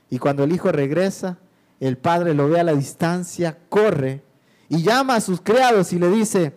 Y 0.09 0.19
cuando 0.19 0.45
el 0.45 0.53
hijo 0.53 0.71
regresa, 0.71 1.39
el 1.81 1.99
padre 1.99 2.33
lo 2.33 2.49
ve 2.49 2.61
a 2.61 2.65
la 2.65 2.75
distancia, 2.75 3.59
corre 3.69 4.23
y 4.69 4.83
llama 4.83 5.17
a 5.17 5.21
sus 5.21 5.41
criados 5.41 5.93
y 5.93 5.99
le 5.99 6.09
dice, 6.11 6.55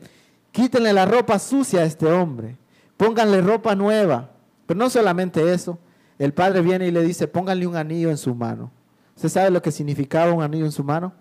quítenle 0.52 0.94
la 0.94 1.08
ropa 1.08 1.40
sucia 1.40 1.80
a 1.80 1.86
este 1.86 2.06
hombre, 2.06 2.58
pónganle 2.96 3.42
ropa 3.42 3.74
nueva. 3.74 4.37
Pero 4.68 4.78
no 4.78 4.90
solamente 4.92 5.52
eso, 5.52 5.80
el 6.20 6.34
padre 6.34 6.62
viene 6.62 6.88
y 6.88 6.92
le 6.92 7.02
dice, 7.02 7.28
pónganle 7.28 7.66
un 7.66 7.76
anillo 7.76 8.12
en 8.12 8.18
su 8.18 8.36
mano. 8.36 8.70
¿Usted 9.16 9.30
sabe 9.30 9.50
lo 9.50 9.62
que 9.62 9.72
significaba 9.72 10.32
un 10.32 10.44
anillo 10.44 10.66
en 10.66 10.72
su 10.72 10.84
mano? 10.84 11.14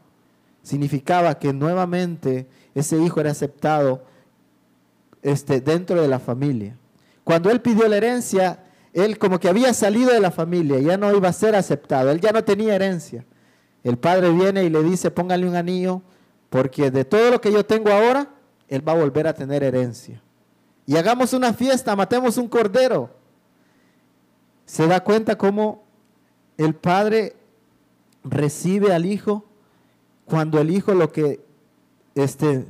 Significaba 0.63 1.39
que 1.39 1.53
nuevamente 1.53 2.47
ese 2.75 3.01
hijo 3.01 3.21
era 3.21 3.31
aceptado 3.31 4.05
este, 5.23 5.61
dentro 5.61 6.03
de 6.03 6.09
la 6.09 6.19
familia. 6.19 6.77
Cuando 7.25 7.51
él 7.51 7.61
pidió 7.61 7.89
la 7.89 7.97
herencia, 7.97 8.65
él 8.93 9.19
como 9.19 9.39
que 9.39 9.49
había 9.49 9.73
salido 9.73 10.13
de 10.13 10.21
la 10.21 10.31
familia, 10.31 10.79
ya 10.81 10.97
no 10.97 11.15
iba 11.15 11.29
a 11.29 11.33
ser 11.33 11.55
aceptado, 11.55 12.11
él 12.11 12.21
ya 12.21 12.33
no 12.33 12.45
tenía 12.45 12.75
herencia. 12.75 13.25
El 13.85 13.97
padre 13.99 14.31
viene 14.31 14.65
y 14.65 14.71
le 14.71 14.83
dice, 14.83 15.11
póngale 15.11 15.49
un 15.49 15.55
anillo, 15.55 16.03
porque 16.51 16.91
de 16.91 17.05
todo 17.05 17.31
lo 17.31 17.41
que 17.41 17.53
yo 17.53 17.65
tengo 17.65 17.91
ahora, 17.91 18.29
él 18.69 18.87
va 18.87 18.93
a 18.93 18.97
volver 18.97 19.27
a 19.27 19.35
tener 19.35 19.63
herencia. 19.63 20.23
Y 20.87 20.97
hagamos 20.97 21.33
una 21.33 21.53
fiesta, 21.53 21.95
matemos 21.95 22.37
un 22.39 22.49
cordero. 22.49 23.11
Se 24.67 24.87
da 24.87 25.03
cuenta 25.03 25.39
cómo 25.39 25.85
el 26.59 26.75
padre 26.75 27.35
recibe 28.25 28.93
al 28.93 29.07
hijo 29.07 29.45
cuando 30.25 30.61
el 30.61 30.71
hijo 30.71 30.93
lo 30.93 31.13
que 31.13 31.41
este, 32.15 32.67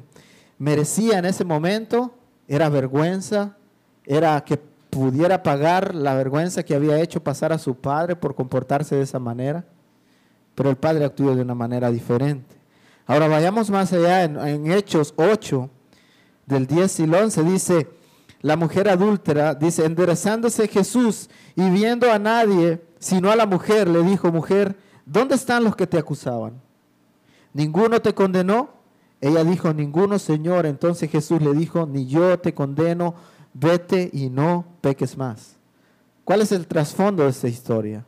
merecía 0.59 1.19
en 1.19 1.25
ese 1.25 1.45
momento 1.45 2.15
era 2.49 2.69
vergüenza, 2.69 3.57
era 4.05 4.45
que 4.45 4.59
pudiera 4.91 5.43
pagar 5.43 5.95
la 5.95 6.15
vergüenza 6.15 6.63
que 6.63 6.75
había 6.75 7.01
hecho 7.01 7.23
pasar 7.23 7.53
a 7.53 7.59
su 7.59 7.75
padre 7.75 8.17
por 8.17 8.35
comportarse 8.35 8.95
de 8.95 9.03
esa 9.03 9.19
manera, 9.19 9.65
pero 10.55 10.71
el 10.71 10.77
padre 10.77 11.05
actuó 11.05 11.35
de 11.35 11.43
una 11.43 11.55
manera 11.55 11.91
diferente. 11.91 12.57
Ahora 13.07 13.29
vayamos 13.29 13.71
más 13.71 13.93
allá, 13.93 14.25
en, 14.25 14.71
Hechos 14.71 15.15
8, 15.17 15.71
del 16.47 16.67
10 16.67 17.01
y 17.01 17.03
el 17.05 17.15
11, 17.15 17.43
dice, 17.45 17.89
la 18.41 18.57
mujer 18.57 18.89
adúltera, 18.89 19.55
dice, 19.55 19.85
enderezándose 19.85 20.69
Jesús 20.69 21.29
y 21.55 21.69
viendo 21.71 22.11
a 22.11 22.19
nadie, 22.19 22.83
sino 22.99 23.31
a 23.31 23.37
la 23.37 23.47
mujer, 23.47 23.89
le 23.89 24.03
dijo, 24.03 24.31
mujer, 24.31 24.77
¿dónde 25.05 25.35
están 25.35 25.65
los 25.65 25.77
que 25.77 25.87
te 25.87 25.99
acusaban? 25.99 26.61
¿Ninguno 27.53 28.01
te 28.01 28.15
condenó? 28.15 28.71
Ella 29.21 29.43
dijo, 29.45 29.73
ninguno, 29.73 30.19
Señor. 30.19 30.67
Entonces 30.67 31.11
Jesús 31.11 31.41
le 31.41 31.55
dijo, 31.55 31.87
ni 31.87 32.07
yo 32.07 32.39
te 32.39 32.55
condeno 32.55 33.15
vete 33.59 34.11
y 34.13 34.29
no 34.29 34.67
peques 34.81 35.17
más. 35.17 35.57
¿Cuál 36.25 36.43
es 36.43 36.53
el 36.53 36.67
trasfondo 36.67 37.23
de 37.25 37.31
esta 37.31 37.49
historia? 37.49 38.05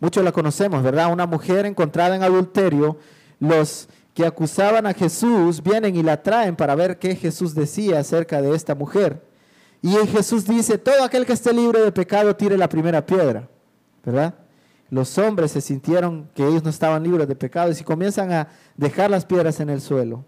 Muchos 0.00 0.24
la 0.24 0.32
conocemos, 0.32 0.82
¿verdad? 0.82 1.12
Una 1.12 1.26
mujer 1.26 1.66
encontrada 1.66 2.16
en 2.16 2.22
adulterio, 2.22 2.98
los 3.38 3.88
que 4.14 4.26
acusaban 4.26 4.86
a 4.86 4.94
Jesús 4.94 5.62
vienen 5.62 5.94
y 5.94 6.02
la 6.02 6.22
traen 6.22 6.56
para 6.56 6.74
ver 6.74 6.98
qué 6.98 7.14
Jesús 7.14 7.54
decía 7.54 8.00
acerca 8.00 8.42
de 8.42 8.54
esta 8.54 8.74
mujer. 8.74 9.29
Y 9.82 9.90
Jesús 10.08 10.46
dice, 10.46 10.76
todo 10.76 11.02
aquel 11.02 11.24
que 11.24 11.32
esté 11.32 11.52
libre 11.52 11.80
de 11.80 11.92
pecado 11.92 12.36
tire 12.36 12.58
la 12.58 12.68
primera 12.68 13.04
piedra, 13.04 13.48
¿verdad? 14.04 14.34
Los 14.90 15.16
hombres 15.18 15.52
se 15.52 15.60
sintieron 15.60 16.28
que 16.34 16.46
ellos 16.46 16.64
no 16.64 16.70
estaban 16.70 17.02
libres 17.02 17.28
de 17.28 17.36
pecado 17.36 17.70
y 17.70 17.84
comienzan 17.84 18.32
a 18.32 18.48
dejar 18.76 19.10
las 19.10 19.24
piedras 19.24 19.60
en 19.60 19.70
el 19.70 19.80
suelo. 19.80 20.24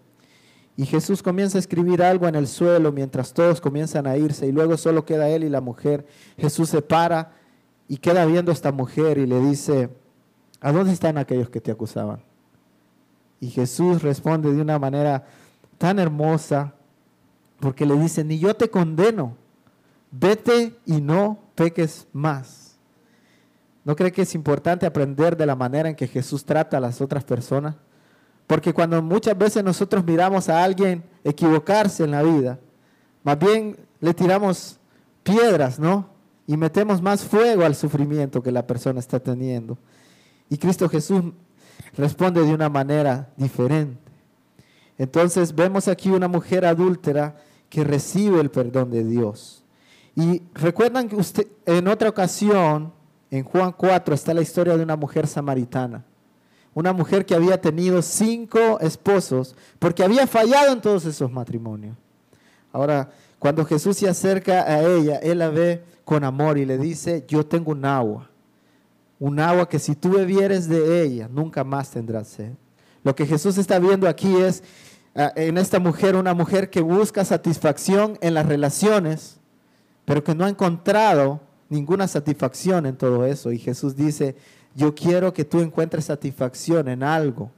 Y 0.75 0.85
Jesús 0.85 1.21
comienza 1.21 1.57
a 1.57 1.59
escribir 1.59 2.01
algo 2.01 2.27
en 2.27 2.35
el 2.35 2.47
suelo 2.47 2.91
mientras 2.91 3.33
todos 3.33 3.61
comienzan 3.61 4.07
a 4.07 4.17
irse 4.17 4.47
y 4.47 4.51
luego 4.51 4.75
solo 4.77 5.05
queda 5.05 5.29
él 5.29 5.43
y 5.43 5.49
la 5.49 5.61
mujer. 5.61 6.07
Jesús 6.37 6.69
se 6.69 6.81
para 6.81 7.33
y 7.87 7.97
queda 7.97 8.25
viendo 8.25 8.51
a 8.51 8.55
esta 8.55 8.71
mujer 8.71 9.19
y 9.19 9.27
le 9.27 9.39
dice, 9.39 9.89
¿a 10.61 10.71
dónde 10.71 10.93
están 10.93 11.17
aquellos 11.19 11.49
que 11.49 11.61
te 11.61 11.69
acusaban? 11.69 12.23
Y 13.39 13.49
Jesús 13.49 14.01
responde 14.01 14.51
de 14.51 14.61
una 14.61 14.79
manera 14.79 15.25
tan 15.77 15.99
hermosa 15.99 16.73
porque 17.59 17.85
le 17.85 17.95
dice, 17.95 18.23
ni 18.23 18.39
yo 18.39 18.55
te 18.55 18.69
condeno, 18.69 19.35
vete 20.13 20.75
y 20.85 21.01
no 21.01 21.39
peques 21.55 22.07
más. 22.13 22.77
¿No 23.83 23.95
cree 23.95 24.11
que 24.11 24.21
es 24.21 24.33
importante 24.35 24.85
aprender 24.85 25.35
de 25.35 25.45
la 25.45 25.55
manera 25.55 25.89
en 25.89 25.95
que 25.95 26.07
Jesús 26.07 26.45
trata 26.45 26.77
a 26.77 26.79
las 26.79 27.01
otras 27.01 27.23
personas? 27.23 27.75
Porque 28.47 28.73
cuando 28.73 29.01
muchas 29.01 29.37
veces 29.37 29.63
nosotros 29.63 30.05
miramos 30.05 30.47
a 30.47 30.63
alguien 30.63 31.03
equivocarse 31.23 32.03
en 32.03 32.11
la 32.11 32.23
vida, 32.23 32.59
más 33.23 33.37
bien 33.39 33.77
le 33.99 34.13
tiramos 34.13 34.79
piedras, 35.23 35.79
¿no? 35.79 36.09
Y 36.45 36.55
metemos 36.57 37.01
más 37.01 37.23
fuego 37.23 37.63
al 37.63 37.75
sufrimiento 37.75 38.43
que 38.43 38.51
la 38.51 38.67
persona 38.67 38.99
está 38.99 39.19
teniendo. 39.19 39.77
Y 40.49 40.57
Cristo 40.57 40.87
Jesús 40.87 41.23
responde 41.97 42.45
de 42.45 42.53
una 42.53 42.69
manera 42.69 43.29
diferente. 43.37 44.11
Entonces 44.97 45.55
vemos 45.55 45.87
aquí 45.87 46.09
una 46.09 46.27
mujer 46.27 46.65
adúltera 46.65 47.37
que 47.69 47.83
recibe 47.83 48.39
el 48.39 48.51
perdón 48.51 48.91
de 48.91 49.03
Dios. 49.03 49.62
Y 50.15 50.41
recuerdan 50.53 51.09
que 51.09 51.15
usted, 51.15 51.47
en 51.65 51.87
otra 51.87 52.09
ocasión, 52.09 52.93
en 53.31 53.43
Juan 53.43 53.73
4, 53.75 54.13
está 54.13 54.33
la 54.33 54.41
historia 54.41 54.77
de 54.77 54.83
una 54.83 54.95
mujer 54.95 55.27
samaritana 55.27 56.05
una 56.73 56.93
mujer 56.93 57.25
que 57.25 57.35
había 57.35 57.59
tenido 57.59 58.01
cinco 58.01 58.79
esposos 58.79 59.55
porque 59.79 60.03
había 60.03 60.25
fallado 60.27 60.73
en 60.73 60.81
todos 60.81 61.05
esos 61.05 61.31
matrimonios. 61.31 61.95
Ahora, 62.71 63.11
cuando 63.37 63.63
Jesús 63.65 63.97
se 63.97 64.09
acerca 64.09 64.63
a 64.63 64.81
ella, 64.81 65.17
él 65.17 65.39
la 65.39 65.49
ve 65.49 65.83
con 66.03 66.23
amor 66.23 66.57
y 66.57 66.65
le 66.65 66.77
dice, 66.77 67.23
yo 67.27 67.45
tengo 67.45 67.71
un 67.71 67.85
agua, 67.85 68.29
un 69.19 69.39
agua 69.39 69.69
que 69.69 69.79
si 69.79 69.95
tú 69.95 70.11
bebieres 70.11 70.67
de 70.67 71.03
ella, 71.03 71.29
nunca 71.31 71.63
más 71.63 71.91
tendrás 71.91 72.29
sed. 72.29 72.53
Lo 73.03 73.15
que 73.15 73.25
Jesús 73.25 73.57
está 73.57 73.77
viendo 73.79 74.07
aquí 74.07 74.35
es 74.37 74.63
ah, 75.15 75.31
en 75.35 75.57
esta 75.57 75.79
mujer, 75.79 76.15
una 76.15 76.33
mujer 76.33 76.69
que 76.69 76.81
busca 76.81 77.23
satisfacción 77.23 78.17
en 78.21 78.33
las 78.33 78.45
relaciones, 78.47 79.39
pero 80.05 80.23
que 80.23 80.35
no 80.35 80.45
ha 80.45 80.49
encontrado 80.49 81.41
ninguna 81.69 82.07
satisfacción 82.07 82.85
en 82.85 82.95
todo 82.95 83.25
eso. 83.25 83.51
Y 83.51 83.59
Jesús 83.59 83.95
dice, 83.95 84.35
yo 84.75 84.93
quiero 84.95 85.33
que 85.33 85.45
tú 85.45 85.59
encuentres 85.59 86.05
satisfacción 86.05 86.87
en 86.87 87.03
algo. 87.03 87.51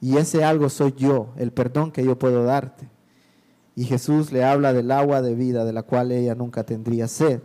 Y 0.00 0.16
ese 0.16 0.44
algo 0.44 0.68
soy 0.68 0.94
yo, 0.96 1.32
el 1.36 1.52
perdón 1.52 1.92
que 1.92 2.04
yo 2.04 2.18
puedo 2.18 2.44
darte. 2.44 2.88
Y 3.74 3.84
Jesús 3.84 4.32
le 4.32 4.44
habla 4.44 4.72
del 4.72 4.90
agua 4.90 5.22
de 5.22 5.34
vida 5.34 5.64
de 5.64 5.72
la 5.72 5.82
cual 5.82 6.12
ella 6.12 6.34
nunca 6.34 6.64
tendría 6.64 7.08
sed. 7.08 7.40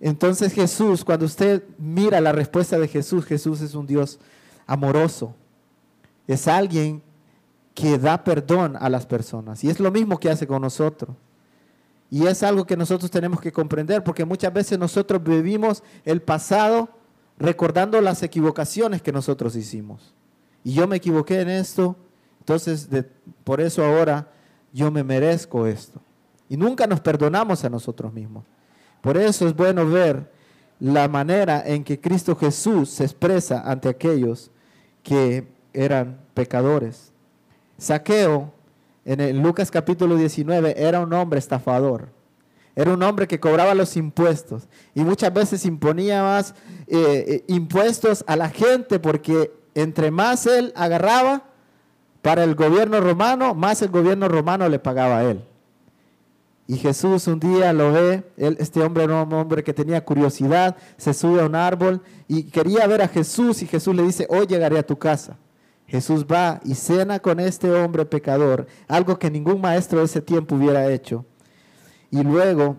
Entonces 0.00 0.52
Jesús, 0.52 1.04
cuando 1.04 1.24
usted 1.24 1.64
mira 1.78 2.20
la 2.20 2.32
respuesta 2.32 2.78
de 2.78 2.88
Jesús, 2.88 3.24
Jesús 3.24 3.62
es 3.62 3.74
un 3.74 3.86
Dios 3.86 4.20
amoroso. 4.66 5.34
Es 6.26 6.46
alguien 6.46 7.02
que 7.74 7.98
da 7.98 8.22
perdón 8.22 8.76
a 8.78 8.88
las 8.88 9.06
personas. 9.06 9.64
Y 9.64 9.70
es 9.70 9.80
lo 9.80 9.90
mismo 9.90 10.18
que 10.18 10.30
hace 10.30 10.46
con 10.46 10.62
nosotros. 10.62 11.16
Y 12.14 12.28
es 12.28 12.44
algo 12.44 12.64
que 12.64 12.76
nosotros 12.76 13.10
tenemos 13.10 13.40
que 13.40 13.50
comprender 13.50 14.04
porque 14.04 14.24
muchas 14.24 14.52
veces 14.52 14.78
nosotros 14.78 15.20
vivimos 15.20 15.82
el 16.04 16.22
pasado 16.22 16.88
recordando 17.38 18.00
las 18.00 18.22
equivocaciones 18.22 19.02
que 19.02 19.10
nosotros 19.10 19.56
hicimos. 19.56 20.14
Y 20.62 20.74
yo 20.74 20.86
me 20.86 20.94
equivoqué 20.94 21.40
en 21.40 21.48
esto, 21.48 21.96
entonces 22.38 22.88
por 23.42 23.60
eso 23.60 23.84
ahora 23.84 24.30
yo 24.72 24.92
me 24.92 25.02
merezco 25.02 25.66
esto. 25.66 26.00
Y 26.48 26.56
nunca 26.56 26.86
nos 26.86 27.00
perdonamos 27.00 27.64
a 27.64 27.68
nosotros 27.68 28.12
mismos. 28.12 28.44
Por 29.00 29.16
eso 29.16 29.48
es 29.48 29.56
bueno 29.56 29.84
ver 29.84 30.30
la 30.78 31.08
manera 31.08 31.64
en 31.66 31.82
que 31.82 32.00
Cristo 32.00 32.36
Jesús 32.36 32.90
se 32.90 33.02
expresa 33.02 33.68
ante 33.68 33.88
aquellos 33.88 34.52
que 35.02 35.48
eran 35.72 36.20
pecadores. 36.32 37.10
Saqueo, 37.76 38.53
en 39.04 39.42
Lucas 39.42 39.70
capítulo 39.70 40.16
19, 40.16 40.74
era 40.76 41.00
un 41.00 41.12
hombre 41.12 41.38
estafador. 41.38 42.08
Era 42.76 42.92
un 42.92 43.02
hombre 43.02 43.28
que 43.28 43.38
cobraba 43.38 43.74
los 43.74 43.96
impuestos 43.96 44.68
y 44.94 45.02
muchas 45.04 45.32
veces 45.32 45.64
imponía 45.64 46.22
más 46.22 46.54
eh, 46.88 47.24
eh, 47.28 47.44
impuestos 47.46 48.24
a 48.26 48.34
la 48.34 48.48
gente 48.48 48.98
porque 48.98 49.52
entre 49.74 50.10
más 50.10 50.46
él 50.46 50.72
agarraba, 50.74 51.44
para 52.24 52.42
el 52.42 52.54
gobierno 52.54 53.02
romano, 53.02 53.54
más 53.54 53.82
el 53.82 53.90
gobierno 53.90 54.28
romano 54.28 54.66
le 54.70 54.78
pagaba 54.78 55.18
a 55.18 55.24
él. 55.24 55.44
Y 56.66 56.78
Jesús 56.78 57.26
un 57.26 57.38
día 57.38 57.70
lo 57.74 57.92
ve, 57.92 58.24
este 58.38 58.80
hombre 58.80 59.04
era 59.04 59.22
un 59.22 59.32
hombre 59.34 59.62
que 59.62 59.74
tenía 59.74 60.02
curiosidad, 60.02 60.74
se 60.96 61.12
sube 61.12 61.42
a 61.42 61.44
un 61.44 61.54
árbol 61.54 62.00
y 62.26 62.44
quería 62.44 62.86
ver 62.86 63.02
a 63.02 63.08
Jesús 63.08 63.60
y 63.60 63.66
Jesús 63.66 63.94
le 63.94 64.04
dice, 64.04 64.26
hoy 64.30 64.46
llegaré 64.46 64.78
a 64.78 64.82
tu 64.82 64.96
casa. 64.96 65.36
Jesús 65.86 66.24
va 66.24 66.60
y 66.64 66.74
cena 66.74 67.18
con 67.18 67.40
este 67.40 67.70
hombre 67.70 68.04
pecador, 68.06 68.66
algo 68.88 69.18
que 69.18 69.30
ningún 69.30 69.60
maestro 69.60 69.98
de 69.98 70.06
ese 70.06 70.20
tiempo 70.20 70.56
hubiera 70.56 70.90
hecho. 70.90 71.24
Y 72.10 72.22
luego 72.22 72.76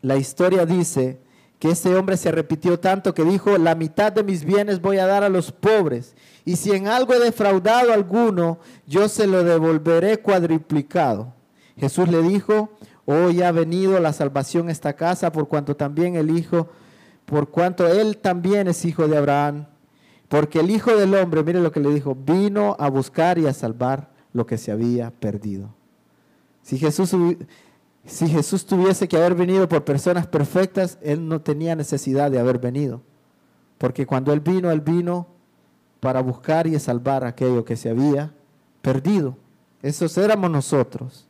la 0.00 0.16
historia 0.16 0.64
dice 0.64 1.20
que 1.58 1.70
ese 1.70 1.94
hombre 1.96 2.16
se 2.16 2.30
repitió 2.30 2.78
tanto 2.78 3.14
que 3.14 3.24
dijo, 3.24 3.56
la 3.58 3.74
mitad 3.74 4.12
de 4.12 4.22
mis 4.22 4.44
bienes 4.44 4.80
voy 4.80 4.98
a 4.98 5.06
dar 5.06 5.24
a 5.24 5.28
los 5.28 5.50
pobres, 5.50 6.14
y 6.44 6.56
si 6.56 6.72
en 6.72 6.88
algo 6.88 7.14
he 7.14 7.18
defraudado 7.18 7.90
a 7.90 7.94
alguno, 7.94 8.58
yo 8.86 9.08
se 9.08 9.26
lo 9.26 9.42
devolveré 9.44 10.18
cuadriplicado. 10.18 11.32
Jesús 11.76 12.08
le 12.08 12.22
dijo, 12.22 12.70
hoy 13.06 13.42
ha 13.42 13.50
venido 13.50 13.98
la 13.98 14.12
salvación 14.12 14.68
a 14.68 14.72
esta 14.72 14.92
casa, 14.92 15.32
por 15.32 15.48
cuanto 15.48 15.74
también 15.74 16.16
el 16.16 16.30
Hijo, 16.36 16.68
por 17.24 17.48
cuanto 17.48 17.88
él 17.88 18.18
también 18.18 18.68
es 18.68 18.84
hijo 18.84 19.08
de 19.08 19.16
Abraham, 19.16 19.66
porque 20.28 20.60
el 20.60 20.70
Hijo 20.70 20.96
del 20.96 21.14
Hombre, 21.14 21.42
mire 21.42 21.60
lo 21.60 21.72
que 21.72 21.80
le 21.80 21.90
dijo, 21.90 22.14
vino 22.14 22.76
a 22.78 22.88
buscar 22.88 23.38
y 23.38 23.46
a 23.46 23.52
salvar 23.52 24.10
lo 24.32 24.46
que 24.46 24.58
se 24.58 24.72
había 24.72 25.10
perdido. 25.10 25.74
Si 26.62 26.78
Jesús 26.78 27.14
si 28.06 28.28
Jesús 28.28 28.66
tuviese 28.66 29.08
que 29.08 29.16
haber 29.16 29.34
venido 29.34 29.68
por 29.68 29.84
personas 29.84 30.26
perfectas, 30.26 30.98
Él 31.00 31.26
no 31.26 31.40
tenía 31.40 31.74
necesidad 31.74 32.30
de 32.30 32.38
haber 32.38 32.58
venido. 32.58 33.00
Porque 33.78 34.06
cuando 34.06 34.32
Él 34.32 34.40
vino, 34.40 34.70
Él 34.70 34.80
vino 34.80 35.26
para 36.00 36.20
buscar 36.20 36.66
y 36.66 36.78
salvar 36.78 37.24
aquello 37.24 37.64
que 37.64 37.76
se 37.76 37.88
había 37.88 38.32
perdido. 38.82 39.38
Esos 39.80 40.16
éramos 40.18 40.50
nosotros. 40.50 41.26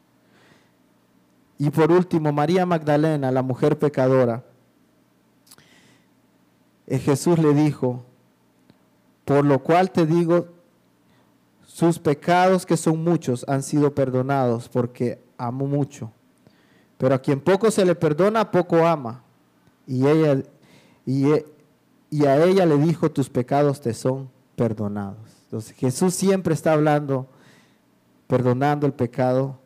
Y 1.58 1.70
por 1.70 1.92
último, 1.92 2.32
María 2.32 2.66
Magdalena, 2.66 3.30
la 3.30 3.42
mujer 3.42 3.78
pecadora. 3.78 4.44
Eh, 6.88 6.98
Jesús 6.98 7.38
le 7.38 7.54
dijo, 7.54 8.04
por 9.24 9.44
lo 9.44 9.60
cual 9.60 9.90
te 9.90 10.06
digo, 10.06 10.48
sus 11.66 11.98
pecados 11.98 12.66
que 12.66 12.76
son 12.76 13.02
muchos 13.02 13.44
han 13.48 13.62
sido 13.62 13.94
perdonados 13.94 14.68
porque 14.68 15.22
amo 15.38 15.66
mucho. 15.66 16.12
Pero 16.98 17.14
a 17.14 17.18
quien 17.18 17.40
poco 17.40 17.70
se 17.70 17.84
le 17.84 17.94
perdona, 17.94 18.50
poco 18.50 18.86
ama. 18.86 19.22
Y, 19.86 20.06
ella, 20.06 20.42
y, 21.04 21.30
e, 21.30 21.44
a 22.26 22.44
ella 22.44 22.64
le 22.64 22.78
dijo, 22.78 23.10
tus 23.10 23.28
pecados 23.28 23.80
te 23.80 23.92
son 23.92 24.30
perdonados. 24.56 25.18
Entonces 25.44 25.74
Jesús 25.76 26.14
siempre 26.14 26.54
está 26.54 26.72
hablando, 26.72 27.26
perdonando 28.26 28.86
el 28.86 28.92
pecado 28.92 29.58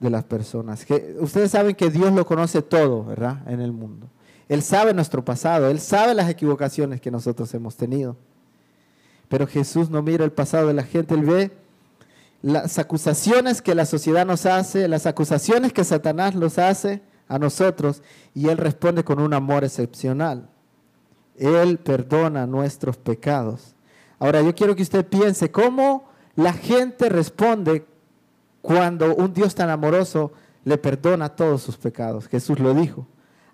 de 0.00 0.10
las 0.10 0.24
personas. 0.24 0.84
Que, 0.84 1.16
ustedes 1.18 1.50
saben 1.50 1.74
que 1.74 1.90
Dios 1.90 2.12
lo 2.12 2.26
conoce 2.26 2.62
todo, 2.62 3.04
¿verdad? 3.04 3.40
En 3.50 3.60
el 3.60 3.72
mundo. 3.72 4.08
Él 4.48 4.62
sabe 4.62 4.92
nuestro 4.92 5.24
pasado, 5.24 5.68
Él 5.68 5.80
sabe 5.80 6.14
las 6.14 6.28
equivocaciones 6.28 7.00
que 7.00 7.10
nosotros 7.10 7.52
hemos 7.54 7.76
tenido. 7.76 8.16
Pero 9.28 9.46
Jesús 9.46 9.90
no 9.90 10.02
mira 10.02 10.24
el 10.24 10.32
pasado 10.32 10.68
de 10.68 10.74
la 10.74 10.84
gente, 10.84 11.14
Él 11.14 11.24
ve 11.24 11.50
las 12.42 12.78
acusaciones 12.78 13.62
que 13.62 13.74
la 13.74 13.86
sociedad 13.86 14.26
nos 14.26 14.44
hace, 14.44 14.86
las 14.86 15.06
acusaciones 15.06 15.72
que 15.72 15.82
Satanás 15.82 16.34
nos 16.34 16.58
hace 16.58 17.00
a 17.26 17.38
nosotros, 17.38 18.02
y 18.34 18.48
Él 18.48 18.58
responde 18.58 19.02
con 19.02 19.18
un 19.18 19.32
amor 19.32 19.64
excepcional. 19.64 20.48
Él 21.36 21.78
perdona 21.78 22.46
nuestros 22.46 22.96
pecados. 22.96 23.74
Ahora 24.18 24.42
yo 24.42 24.54
quiero 24.54 24.76
que 24.76 24.82
usted 24.82 25.06
piense 25.06 25.50
cómo 25.50 26.04
la 26.36 26.52
gente 26.52 27.08
responde 27.08 27.86
cuando 28.62 29.14
un 29.14 29.32
Dios 29.32 29.54
tan 29.54 29.70
amoroso 29.70 30.32
le 30.64 30.78
perdona 30.78 31.30
todos 31.30 31.62
sus 31.62 31.76
pecados. 31.76 32.28
Jesús 32.28 32.58
lo 32.58 32.74
dijo. 32.74 33.06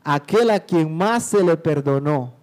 Aquel 0.03 0.51
a 0.51 0.61
quien 0.61 0.97
más 0.97 1.25
se 1.25 1.43
le 1.43 1.57
perdonó, 1.57 2.35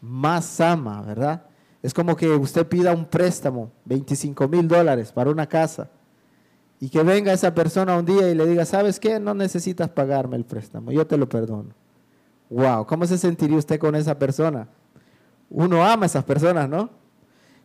más 0.00 0.60
ama, 0.60 1.02
¿verdad? 1.02 1.44
Es 1.82 1.94
como 1.94 2.16
que 2.16 2.28
usted 2.30 2.66
pida 2.66 2.92
un 2.92 3.04
préstamo, 3.04 3.70
25 3.84 4.48
mil 4.48 4.66
dólares 4.66 5.12
para 5.12 5.30
una 5.30 5.46
casa, 5.46 5.88
y 6.80 6.88
que 6.88 7.02
venga 7.02 7.32
esa 7.32 7.54
persona 7.54 7.96
un 7.96 8.04
día 8.04 8.28
y 8.28 8.34
le 8.34 8.46
diga, 8.46 8.64
¿sabes 8.64 8.98
qué? 8.98 9.20
No 9.20 9.34
necesitas 9.34 9.88
pagarme 9.88 10.36
el 10.36 10.44
préstamo, 10.44 10.90
yo 10.90 11.06
te 11.06 11.16
lo 11.16 11.28
perdono. 11.28 11.70
Wow, 12.50 12.86
¿cómo 12.86 13.06
se 13.06 13.18
sentiría 13.18 13.56
usted 13.56 13.78
con 13.78 13.94
esa 13.94 14.18
persona? 14.18 14.68
Uno 15.48 15.84
ama 15.84 16.04
a 16.04 16.06
esas 16.06 16.24
personas, 16.24 16.68
¿no? 16.68 16.90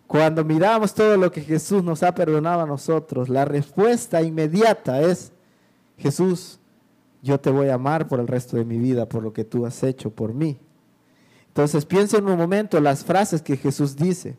Cuando 0.07 0.43
miramos 0.43 0.93
todo 0.93 1.17
lo 1.17 1.31
que 1.31 1.41
Jesús 1.41 1.83
nos 1.83 2.03
ha 2.03 2.13
perdonado 2.13 2.61
a 2.61 2.65
nosotros, 2.65 3.29
la 3.29 3.45
respuesta 3.45 4.21
inmediata 4.21 5.01
es, 5.01 5.31
Jesús, 5.97 6.59
yo 7.21 7.39
te 7.39 7.51
voy 7.51 7.67
a 7.67 7.75
amar 7.75 8.07
por 8.07 8.19
el 8.19 8.27
resto 8.27 8.57
de 8.57 8.65
mi 8.65 8.77
vida, 8.77 9.07
por 9.07 9.23
lo 9.23 9.33
que 9.33 9.43
tú 9.43 9.65
has 9.65 9.83
hecho 9.83 10.09
por 10.09 10.33
mí. 10.33 10.59
Entonces 11.47 11.85
piensa 11.85 12.17
en 12.17 12.27
un 12.27 12.37
momento 12.37 12.79
las 12.79 13.03
frases 13.03 13.41
que 13.41 13.57
Jesús 13.57 13.95
dice. 13.95 14.37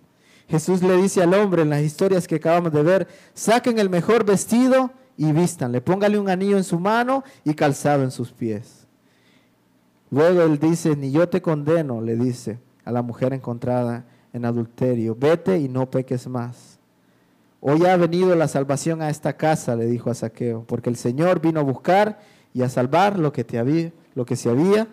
Jesús 0.48 0.82
le 0.82 0.96
dice 0.96 1.22
al 1.22 1.34
hombre 1.34 1.62
en 1.62 1.70
las 1.70 1.82
historias 1.82 2.26
que 2.26 2.36
acabamos 2.36 2.72
de 2.72 2.82
ver, 2.82 3.08
saquen 3.34 3.78
el 3.78 3.88
mejor 3.88 4.24
vestido 4.24 4.90
y 5.16 5.30
vístanle, 5.32 5.80
póngale 5.80 6.18
un 6.18 6.28
anillo 6.28 6.56
en 6.56 6.64
su 6.64 6.80
mano 6.80 7.22
y 7.44 7.54
calzado 7.54 8.02
en 8.02 8.10
sus 8.10 8.32
pies. 8.32 8.86
Luego 10.10 10.42
él 10.42 10.58
dice, 10.58 10.96
ni 10.96 11.10
yo 11.10 11.28
te 11.28 11.40
condeno, 11.40 12.00
le 12.00 12.16
dice 12.16 12.58
a 12.84 12.92
la 12.92 13.02
mujer 13.02 13.32
encontrada 13.32 14.04
en 14.32 14.44
adulterio, 14.44 15.14
vete 15.14 15.58
y 15.58 15.68
no 15.68 15.90
peques 15.90 16.26
más. 16.26 16.78
Hoy 17.60 17.86
ha 17.86 17.96
venido 17.96 18.34
la 18.34 18.48
salvación 18.48 19.02
a 19.02 19.10
esta 19.10 19.36
casa, 19.36 19.76
le 19.76 19.86
dijo 19.86 20.10
a 20.10 20.14
Saqueo, 20.14 20.64
porque 20.66 20.90
el 20.90 20.96
Señor 20.96 21.40
vino 21.40 21.60
a 21.60 21.62
buscar 21.62 22.18
y 22.54 22.62
a 22.62 22.68
salvar 22.68 23.18
lo 23.18 23.32
que, 23.32 23.44
te 23.44 23.58
había, 23.58 23.92
lo 24.14 24.24
que 24.24 24.36
se 24.36 24.50
había 24.50 24.88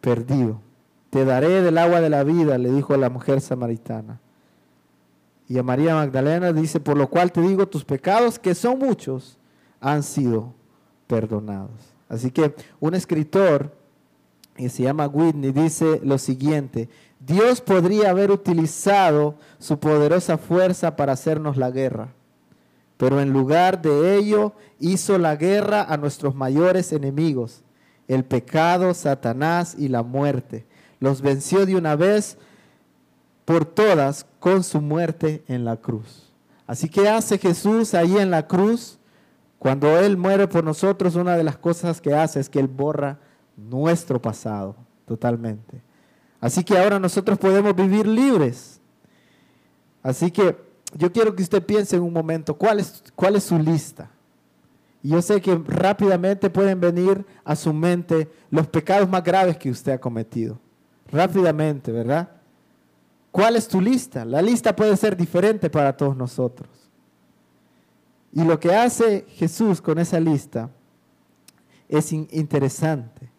perdido. 0.00 0.60
Te 1.10 1.24
daré 1.24 1.62
del 1.62 1.78
agua 1.78 2.00
de 2.00 2.10
la 2.10 2.24
vida, 2.24 2.58
le 2.58 2.70
dijo 2.70 2.96
la 2.96 3.10
mujer 3.10 3.40
samaritana. 3.40 4.20
Y 5.48 5.58
a 5.58 5.62
María 5.62 5.94
Magdalena 5.94 6.52
dice, 6.52 6.80
por 6.80 6.96
lo 6.96 7.08
cual 7.08 7.32
te 7.32 7.40
digo, 7.40 7.66
tus 7.66 7.84
pecados, 7.84 8.38
que 8.38 8.54
son 8.54 8.78
muchos, 8.78 9.38
han 9.80 10.02
sido 10.02 10.52
perdonados. 11.06 11.94
Así 12.08 12.30
que 12.30 12.54
un 12.80 12.94
escritor 12.94 13.72
que 14.54 14.68
se 14.68 14.82
llama 14.82 15.06
Whitney 15.06 15.52
dice 15.52 16.00
lo 16.02 16.18
siguiente, 16.18 16.88
Dios 17.20 17.60
podría 17.60 18.10
haber 18.10 18.30
utilizado 18.30 19.36
su 19.58 19.78
poderosa 19.78 20.36
fuerza 20.36 20.96
para 20.96 21.12
hacernos 21.12 21.56
la 21.56 21.70
guerra, 21.70 22.08
pero 22.98 23.20
en 23.20 23.32
lugar 23.32 23.80
de 23.80 24.16
ello 24.16 24.52
hizo 24.78 25.16
la 25.16 25.36
guerra 25.36 25.82
a 25.82 25.96
nuestros 25.96 26.34
mayores 26.34 26.92
enemigos, 26.92 27.62
el 28.06 28.24
pecado, 28.24 28.92
Satanás 28.92 29.74
y 29.78 29.88
la 29.88 30.02
muerte 30.02 30.66
los 31.00 31.20
venció 31.20 31.66
de 31.66 31.76
una 31.76 31.96
vez 31.96 32.38
por 33.44 33.64
todas 33.64 34.26
con 34.40 34.62
su 34.62 34.80
muerte 34.80 35.44
en 35.48 35.64
la 35.64 35.76
cruz. 35.76 36.32
Así 36.66 36.88
que 36.88 37.08
hace 37.08 37.38
Jesús 37.38 37.94
ahí 37.94 38.18
en 38.18 38.30
la 38.30 38.46
cruz, 38.46 38.98
cuando 39.58 39.98
Él 39.98 40.16
muere 40.16 40.48
por 40.48 40.64
nosotros, 40.64 41.14
una 41.14 41.36
de 41.36 41.44
las 41.44 41.56
cosas 41.56 42.00
que 42.00 42.14
hace 42.14 42.40
es 42.40 42.48
que 42.48 42.60
Él 42.60 42.68
borra 42.68 43.18
nuestro 43.56 44.20
pasado 44.20 44.76
totalmente. 45.06 45.82
Así 46.40 46.62
que 46.62 46.78
ahora 46.78 46.98
nosotros 46.98 47.38
podemos 47.38 47.74
vivir 47.74 48.06
libres. 48.06 48.80
Así 50.02 50.30
que 50.30 50.67
yo 50.94 51.12
quiero 51.12 51.34
que 51.34 51.42
usted 51.42 51.62
piense 51.64 51.96
en 51.96 52.02
un 52.02 52.12
momento, 52.12 52.56
¿cuál 52.56 52.80
es, 52.80 53.02
cuál 53.14 53.36
es 53.36 53.44
su 53.44 53.58
lista? 53.58 54.10
Y 55.02 55.10
yo 55.10 55.22
sé 55.22 55.40
que 55.40 55.54
rápidamente 55.66 56.50
pueden 56.50 56.80
venir 56.80 57.24
a 57.44 57.54
su 57.54 57.72
mente 57.72 58.28
los 58.50 58.66
pecados 58.66 59.08
más 59.08 59.22
graves 59.22 59.56
que 59.56 59.70
usted 59.70 59.92
ha 59.92 60.00
cometido. 60.00 60.58
Rápidamente, 61.10 61.92
¿verdad? 61.92 62.28
¿Cuál 63.30 63.56
es 63.56 63.68
tu 63.68 63.80
lista? 63.80 64.24
La 64.24 64.42
lista 64.42 64.74
puede 64.74 64.96
ser 64.96 65.16
diferente 65.16 65.70
para 65.70 65.96
todos 65.96 66.16
nosotros. 66.16 66.68
Y 68.32 68.42
lo 68.42 68.58
que 68.58 68.74
hace 68.74 69.24
Jesús 69.28 69.80
con 69.80 69.98
esa 69.98 70.18
lista 70.20 70.70
es 71.88 72.12
interesante, 72.12 73.30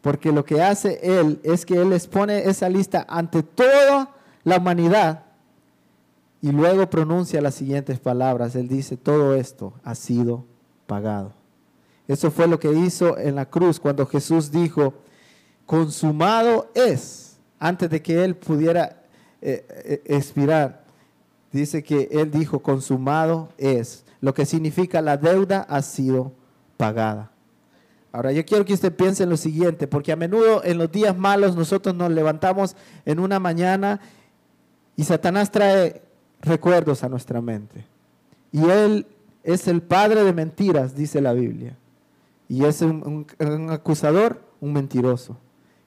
porque 0.00 0.32
lo 0.32 0.44
que 0.44 0.62
hace 0.62 0.98
Él 1.02 1.40
es 1.42 1.66
que 1.66 1.74
Él 1.74 1.90
les 1.90 2.06
pone 2.06 2.48
esa 2.48 2.68
lista 2.68 3.04
ante 3.08 3.42
toda 3.42 4.14
la 4.44 4.56
humanidad 4.56 5.24
y 6.42 6.50
luego 6.50 6.90
pronuncia 6.90 7.40
las 7.40 7.54
siguientes 7.54 8.00
palabras. 8.00 8.56
Él 8.56 8.66
dice, 8.66 8.96
todo 8.96 9.34
esto 9.36 9.74
ha 9.84 9.94
sido 9.94 10.44
pagado. 10.86 11.32
Eso 12.08 12.32
fue 12.32 12.48
lo 12.48 12.58
que 12.58 12.72
hizo 12.72 13.16
en 13.16 13.36
la 13.36 13.48
cruz 13.48 13.78
cuando 13.78 14.04
Jesús 14.06 14.50
dijo, 14.50 14.92
consumado 15.64 16.68
es, 16.74 17.38
antes 17.60 17.88
de 17.88 18.02
que 18.02 18.24
Él 18.24 18.34
pudiera 18.34 19.04
eh, 19.40 19.64
eh, 19.68 20.02
expirar. 20.04 20.82
Dice 21.52 21.84
que 21.84 22.08
Él 22.10 22.32
dijo, 22.32 22.58
consumado 22.58 23.50
es, 23.56 24.04
lo 24.20 24.34
que 24.34 24.44
significa 24.44 25.00
la 25.00 25.16
deuda 25.16 25.60
ha 25.68 25.80
sido 25.80 26.32
pagada. 26.76 27.30
Ahora 28.10 28.32
yo 28.32 28.44
quiero 28.44 28.64
que 28.64 28.74
usted 28.74 28.94
piense 28.94 29.22
en 29.22 29.30
lo 29.30 29.36
siguiente, 29.36 29.86
porque 29.86 30.10
a 30.10 30.16
menudo 30.16 30.62
en 30.64 30.76
los 30.76 30.90
días 30.90 31.16
malos 31.16 31.54
nosotros 31.54 31.94
nos 31.94 32.10
levantamos 32.10 32.76
en 33.04 33.20
una 33.20 33.38
mañana 33.38 34.00
y 34.96 35.04
Satanás 35.04 35.50
trae 35.50 36.02
recuerdos 36.42 37.02
a 37.02 37.08
nuestra 37.08 37.40
mente. 37.40 37.86
Y 38.52 38.68
Él 38.68 39.06
es 39.42 39.66
el 39.66 39.80
padre 39.80 40.22
de 40.22 40.34
mentiras, 40.34 40.94
dice 40.94 41.20
la 41.20 41.32
Biblia. 41.32 41.76
Y 42.48 42.64
es 42.64 42.82
un, 42.82 43.26
acusador, 43.70 44.42
un 44.60 44.74
mentiroso. 44.74 45.38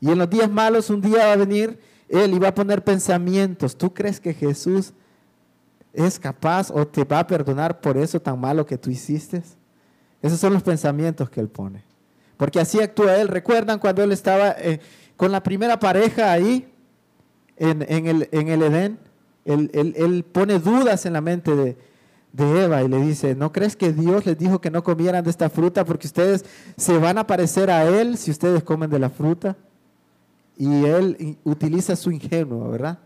Y 0.02 0.10
en 0.10 0.18
los 0.18 0.30
días 0.30 0.50
malos 0.50 0.90
un 0.90 1.02
día 1.02 1.28
va 1.28 1.34
a 1.34 1.38
venir 1.38 1.80
él 2.10 2.34
iba 2.34 2.50
a 2.50 2.56
poner 2.56 2.84
pensamientos. 2.84 3.76
¿Tú 3.78 3.94
crees 3.94 4.20
que 4.20 4.34
Jesús 4.34 4.94
es 5.94 6.20
capaz 6.20 6.70
o 6.72 6.86
te 6.86 7.04
va 7.04 7.20
a 7.20 7.28
perdonar 7.28 7.80
por 7.80 7.98
eso 7.98 8.22
tan 8.22 8.40
malo 8.40 8.66
que 8.66 8.78
tú 8.78 8.90
hiciste? 8.90 9.42
Esos 10.22 10.40
son 10.40 10.54
los 10.54 10.64
pensamientos 10.64 11.30
que 11.30 11.40
Él 11.40 11.50
pone. 11.50 11.84
Porque 12.38 12.60
así 12.60 12.80
actúa 12.80 13.18
Él. 13.18 13.28
¿Recuerdan 13.28 13.80
cuando 13.80 14.04
Él 14.04 14.12
estaba 14.12 14.52
eh, 14.58 14.80
con 15.18 15.32
la 15.32 15.42
primera 15.42 15.80
pareja 15.80 16.32
ahí 16.32 16.72
en, 17.58 17.82
el, 17.82 18.30
en 18.32 18.48
el, 18.50 18.62
Edén? 18.62 19.00
Él, 19.46 20.26
pone 20.32 20.60
dudas 20.60 21.06
en 21.06 21.14
la 21.14 21.22
mente 21.22 21.56
de, 21.56 21.78
de 22.34 22.64
Eva 22.66 22.84
y 22.84 22.88
le 22.88 23.00
dice, 23.00 23.36
¿no 23.36 23.52
crees 23.52 23.76
que 23.76 23.94
Dios 23.94 24.26
les 24.26 24.38
dijo 24.38 24.60
que 24.60 24.72
no 24.72 24.84
comieran 24.84 25.24
de 25.24 25.30
esta 25.30 25.50
fruta 25.50 25.86
porque 25.86 26.08
ustedes 26.08 26.44
se 26.76 26.98
van 26.98 27.18
a 27.18 27.28
parecer 27.28 27.70
a 27.70 27.86
Él 27.86 28.18
si 28.18 28.32
ustedes 28.32 28.64
comen 28.64 28.90
de 28.90 29.00
la 29.00 29.10
fruta? 29.10 29.56
y 30.58 30.86
él 30.86 31.38
utiliza 31.44 31.96
su 31.96 32.12
ingenuo, 32.12 32.70
¿verdad? 32.70 33.00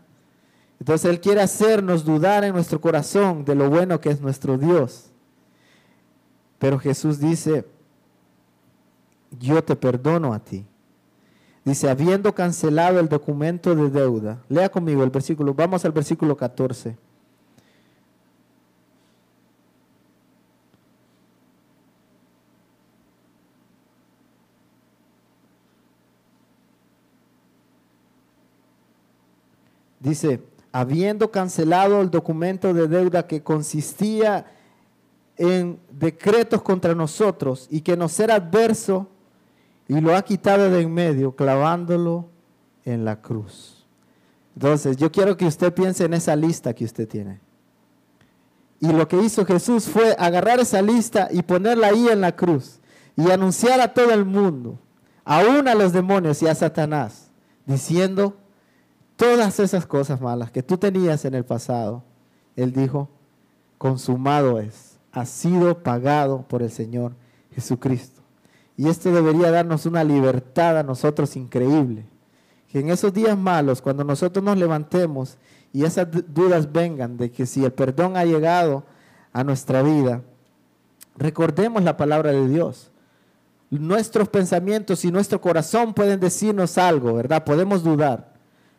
Entonces 0.78 1.10
él 1.10 1.20
quiere 1.20 1.40
hacernos 1.40 2.04
dudar 2.04 2.44
en 2.44 2.54
nuestro 2.54 2.80
corazón 2.80 3.44
de 3.44 3.54
lo 3.54 3.68
bueno 3.68 4.00
que 4.00 4.10
es 4.10 4.20
nuestro 4.20 4.56
Dios. 4.56 5.10
Pero 6.58 6.78
Jesús 6.78 7.18
dice, 7.18 7.66
yo 9.38 9.62
te 9.62 9.76
perdono 9.76 10.32
a 10.32 10.38
ti. 10.38 10.66
Dice, 11.64 11.90
habiendo 11.90 12.34
cancelado 12.34 13.00
el 13.00 13.08
documento 13.08 13.74
de 13.74 13.90
deuda. 13.90 14.42
Lea 14.48 14.70
conmigo 14.70 15.04
el 15.04 15.10
versículo, 15.10 15.52
vamos 15.52 15.84
al 15.84 15.92
versículo 15.92 16.36
14. 16.36 16.96
Dice, 30.00 30.42
habiendo 30.72 31.30
cancelado 31.30 32.00
el 32.00 32.10
documento 32.10 32.72
de 32.72 32.88
deuda 32.88 33.26
que 33.26 33.42
consistía 33.42 34.46
en 35.36 35.78
decretos 35.90 36.62
contra 36.62 36.94
nosotros 36.94 37.66
y 37.70 37.82
que 37.82 37.98
nos 37.98 38.18
era 38.18 38.36
adverso, 38.36 39.08
y 39.90 40.00
lo 40.00 40.14
ha 40.14 40.22
quitado 40.22 40.70
de 40.70 40.82
en 40.82 40.94
medio, 40.94 41.34
clavándolo 41.34 42.28
en 42.84 43.04
la 43.04 43.20
cruz. 43.20 43.84
Entonces, 44.54 44.96
yo 44.96 45.10
quiero 45.10 45.36
que 45.36 45.46
usted 45.46 45.74
piense 45.74 46.04
en 46.04 46.14
esa 46.14 46.36
lista 46.36 46.72
que 46.72 46.84
usted 46.84 47.08
tiene. 47.08 47.40
Y 48.78 48.92
lo 48.92 49.08
que 49.08 49.20
hizo 49.20 49.44
Jesús 49.44 49.86
fue 49.86 50.14
agarrar 50.16 50.60
esa 50.60 50.80
lista 50.80 51.26
y 51.32 51.42
ponerla 51.42 51.88
ahí 51.88 52.06
en 52.06 52.20
la 52.20 52.36
cruz 52.36 52.78
y 53.16 53.32
anunciar 53.32 53.80
a 53.80 53.92
todo 53.92 54.12
el 54.12 54.24
mundo, 54.24 54.78
aún 55.24 55.66
a 55.66 55.74
los 55.74 55.92
demonios 55.92 56.40
y 56.40 56.46
a 56.46 56.54
Satanás, 56.54 57.32
diciendo, 57.66 58.36
todas 59.16 59.58
esas 59.58 59.86
cosas 59.86 60.20
malas 60.20 60.52
que 60.52 60.62
tú 60.62 60.78
tenías 60.78 61.24
en 61.24 61.34
el 61.34 61.44
pasado, 61.44 62.04
Él 62.54 62.72
dijo, 62.72 63.08
consumado 63.76 64.60
es, 64.60 65.00
ha 65.10 65.26
sido 65.26 65.82
pagado 65.82 66.42
por 66.42 66.62
el 66.62 66.70
Señor 66.70 67.16
Jesucristo. 67.52 68.19
Y 68.80 68.88
esto 68.88 69.12
debería 69.12 69.50
darnos 69.50 69.84
una 69.84 70.02
libertad 70.02 70.78
a 70.78 70.82
nosotros 70.82 71.36
increíble. 71.36 72.06
Que 72.66 72.80
en 72.80 72.88
esos 72.88 73.12
días 73.12 73.36
malos, 73.36 73.82
cuando 73.82 74.04
nosotros 74.04 74.42
nos 74.42 74.56
levantemos 74.56 75.36
y 75.70 75.84
esas 75.84 76.08
dudas 76.32 76.72
vengan 76.72 77.18
de 77.18 77.30
que 77.30 77.44
si 77.44 77.62
el 77.62 77.74
perdón 77.74 78.16
ha 78.16 78.24
llegado 78.24 78.84
a 79.34 79.44
nuestra 79.44 79.82
vida, 79.82 80.22
recordemos 81.14 81.82
la 81.82 81.98
palabra 81.98 82.32
de 82.32 82.48
Dios. 82.48 82.90
Nuestros 83.68 84.30
pensamientos 84.30 85.04
y 85.04 85.12
nuestro 85.12 85.42
corazón 85.42 85.92
pueden 85.92 86.18
decirnos 86.18 86.78
algo, 86.78 87.12
¿verdad? 87.12 87.44
Podemos 87.44 87.84
dudar. 87.84 88.32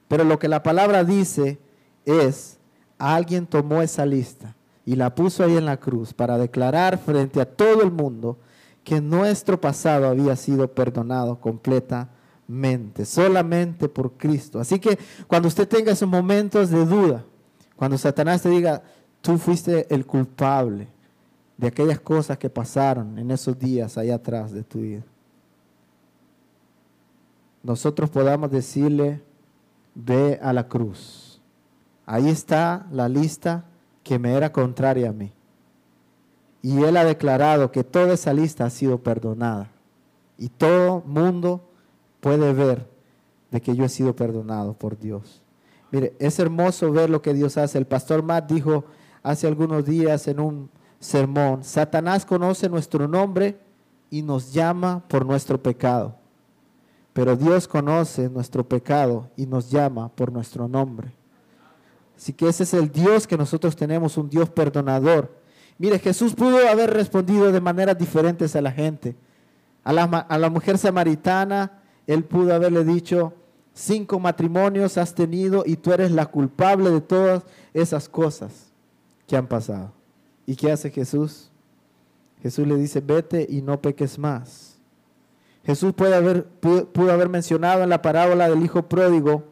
Pero 0.07 0.23
lo 0.23 0.39
que 0.39 0.47
la 0.47 0.63
palabra 0.63 1.03
dice 1.03 1.59
es, 2.05 2.57
alguien 2.97 3.45
tomó 3.45 3.83
esa 3.83 4.07
lista 4.07 4.55
y 4.83 4.95
la 4.95 5.13
puso 5.13 5.43
ahí 5.43 5.57
en 5.57 5.65
la 5.67 5.77
cruz 5.77 6.11
para 6.11 6.39
declarar 6.39 6.97
frente 6.97 7.39
a 7.39 7.45
todo 7.45 7.83
el 7.83 7.91
mundo 7.91 8.39
que 8.83 9.01
nuestro 9.01 9.59
pasado 9.59 10.07
había 10.07 10.35
sido 10.35 10.67
perdonado 10.67 11.39
completamente, 11.39 13.05
solamente 13.05 13.87
por 13.87 14.13
Cristo. 14.13 14.59
Así 14.59 14.79
que 14.79 14.97
cuando 15.27 15.47
usted 15.47 15.67
tenga 15.67 15.91
esos 15.91 16.09
momentos 16.09 16.69
de 16.69 16.85
duda, 16.85 17.23
cuando 17.75 17.97
Satanás 17.97 18.41
te 18.41 18.49
diga, 18.49 18.81
tú 19.21 19.37
fuiste 19.37 19.93
el 19.93 20.05
culpable 20.05 20.87
de 21.57 21.67
aquellas 21.67 21.99
cosas 21.99 22.37
que 22.37 22.49
pasaron 22.49 23.17
en 23.19 23.29
esos 23.29 23.57
días 23.57 23.97
allá 23.97 24.15
atrás 24.15 24.51
de 24.51 24.63
tu 24.63 24.79
vida, 24.79 25.03
nosotros 27.63 28.09
podamos 28.09 28.49
decirle, 28.49 29.21
ve 29.93 30.39
a 30.41 30.51
la 30.53 30.67
cruz. 30.67 31.39
Ahí 32.05 32.29
está 32.29 32.87
la 32.91 33.07
lista 33.07 33.65
que 34.03 34.17
me 34.17 34.33
era 34.33 34.51
contraria 34.51 35.09
a 35.09 35.13
mí. 35.13 35.31
Y 36.61 36.83
Él 36.83 36.97
ha 36.97 37.03
declarado 37.03 37.71
que 37.71 37.83
toda 37.83 38.13
esa 38.13 38.33
lista 38.33 38.65
ha 38.65 38.69
sido 38.69 38.99
perdonada. 38.99 39.69
Y 40.37 40.49
todo 40.49 41.03
mundo 41.05 41.61
puede 42.19 42.53
ver 42.53 42.87
de 43.51 43.61
que 43.61 43.75
yo 43.75 43.83
he 43.83 43.89
sido 43.89 44.15
perdonado 44.15 44.73
por 44.73 44.97
Dios. 44.97 45.41
Mire, 45.91 46.15
es 46.19 46.39
hermoso 46.39 46.91
ver 46.91 47.09
lo 47.09 47.21
que 47.21 47.33
Dios 47.33 47.57
hace. 47.57 47.77
El 47.77 47.85
pastor 47.85 48.23
Matt 48.23 48.49
dijo 48.49 48.85
hace 49.23 49.47
algunos 49.47 49.85
días 49.85 50.27
en 50.27 50.39
un 50.39 50.69
sermón, 50.99 51.63
Satanás 51.63 52.25
conoce 52.25 52.69
nuestro 52.69 53.07
nombre 53.07 53.59
y 54.09 54.21
nos 54.21 54.53
llama 54.53 55.03
por 55.07 55.25
nuestro 55.25 55.61
pecado. 55.61 56.15
Pero 57.13 57.35
Dios 57.35 57.67
conoce 57.67 58.29
nuestro 58.29 58.67
pecado 58.67 59.29
y 59.35 59.45
nos 59.45 59.69
llama 59.69 60.09
por 60.09 60.31
nuestro 60.31 60.67
nombre. 60.67 61.11
Así 62.15 62.33
que 62.33 62.47
ese 62.47 62.63
es 62.63 62.73
el 62.73 62.91
Dios 62.91 63.27
que 63.27 63.37
nosotros 63.37 63.75
tenemos, 63.75 64.15
un 64.17 64.29
Dios 64.29 64.49
perdonador. 64.49 65.40
Mire, 65.81 65.97
Jesús 65.97 66.35
pudo 66.35 66.59
haber 66.69 66.91
respondido 66.91 67.51
de 67.51 67.59
maneras 67.59 67.97
diferentes 67.97 68.55
a 68.55 68.61
la 68.61 68.71
gente. 68.71 69.15
A 69.83 69.91
la, 69.91 70.03
a 70.03 70.37
la 70.37 70.51
mujer 70.51 70.77
samaritana, 70.77 71.81
él 72.05 72.23
pudo 72.23 72.53
haberle 72.53 72.83
dicho, 72.85 73.33
cinco 73.73 74.19
matrimonios 74.19 74.99
has 74.99 75.15
tenido 75.15 75.63
y 75.65 75.77
tú 75.77 75.91
eres 75.91 76.11
la 76.11 76.27
culpable 76.27 76.91
de 76.91 77.01
todas 77.01 77.45
esas 77.73 78.07
cosas 78.07 78.71
que 79.25 79.35
han 79.35 79.47
pasado. 79.47 79.91
¿Y 80.45 80.55
qué 80.55 80.71
hace 80.71 80.91
Jesús? 80.91 81.49
Jesús 82.43 82.67
le 82.67 82.75
dice, 82.75 83.01
vete 83.01 83.47
y 83.49 83.63
no 83.63 83.81
peques 83.81 84.19
más. 84.19 84.77
Jesús 85.65 85.93
puede 85.93 86.13
haber, 86.13 86.45
pudo, 86.45 87.11
haber 87.11 87.27
mencionado 87.27 87.81
en 87.81 87.89
la 87.89 88.03
parábola 88.03 88.47
del 88.47 88.63
hijo 88.63 88.83
pródigo 88.83 89.45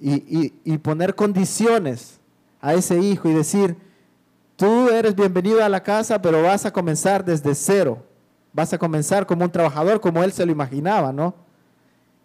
y, 0.00 0.52
y 0.64 0.78
poner 0.78 1.14
condiciones 1.14 2.18
a 2.60 2.74
ese 2.74 2.98
hijo 2.98 3.28
y 3.28 3.34
decir, 3.34 3.76
tú 4.60 4.90
eres 4.90 5.16
bienvenido 5.16 5.64
a 5.64 5.70
la 5.70 5.82
casa, 5.82 6.20
pero 6.20 6.42
vas 6.42 6.66
a 6.66 6.70
comenzar 6.70 7.24
desde 7.24 7.54
cero. 7.54 8.04
Vas 8.52 8.70
a 8.74 8.78
comenzar 8.78 9.24
como 9.24 9.42
un 9.42 9.50
trabajador, 9.50 10.02
como 10.02 10.22
él 10.22 10.32
se 10.32 10.44
lo 10.44 10.52
imaginaba, 10.52 11.14
¿no? 11.14 11.34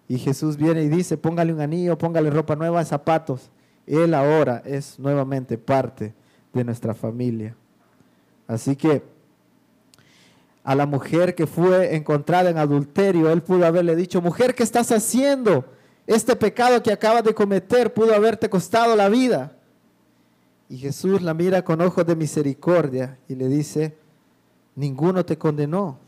Y 0.10 0.17
Jesús 0.17 0.58
viene 0.58 0.84
y 0.84 0.89
dice, 0.89 1.15
póngale 1.15 1.54
un 1.54 1.62
anillo, 1.62 1.98
póngale 1.98 2.30
ropa 2.30 2.58
nueva, 2.58 2.84
zapatos. 2.84 3.50
Él 3.88 4.13
ahora 4.13 4.62
es 4.65 5.00
nuevamente 5.00 5.58
parte 5.58 6.13
de 6.52 6.63
nuestra 6.65 6.93
familia. 6.93 7.56
Así 8.50 8.76
que 8.76 9.02
a 10.62 10.76
la 10.76 10.86
mujer 10.86 11.36
que 11.36 11.48
fue 11.48 11.95
encontrada 11.95 12.50
en 12.50 12.58
adulterio, 12.58 13.32
él 13.32 13.43
pudo 13.43 13.65
haberle 13.65 13.95
dicho, 13.95 14.21
mujer, 14.21 14.56
¿qué 14.56 14.63
estás 14.63 14.91
haciendo? 14.91 15.63
Este 16.06 16.36
pecado 16.36 16.84
que 16.84 16.91
acabas 16.91 17.24
de 17.24 17.34
cometer 17.34 17.93
pudo 17.93 18.13
haberte 18.13 18.50
costado 18.50 18.93
la 18.98 19.08
vida. 19.08 19.56
Y 20.69 20.78
Jesús 20.78 21.21
la 21.21 21.34
mira 21.34 21.63
con 21.63 21.82
ojos 21.82 22.06
de 22.06 22.15
misericordia 22.15 23.19
y 23.28 23.36
le 23.36 23.47
dice, 23.47 23.97
ninguno 24.75 25.25
te 25.25 25.38
condenó. 25.38 25.99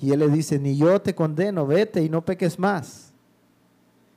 Y 0.00 0.12
él 0.12 0.20
le 0.20 0.28
dice, 0.28 0.58
ni 0.58 0.76
yo 0.76 1.00
te 1.00 1.14
condeno, 1.14 1.66
vete 1.66 2.02
y 2.02 2.08
no 2.08 2.24
peques 2.24 2.58
más. 2.58 3.12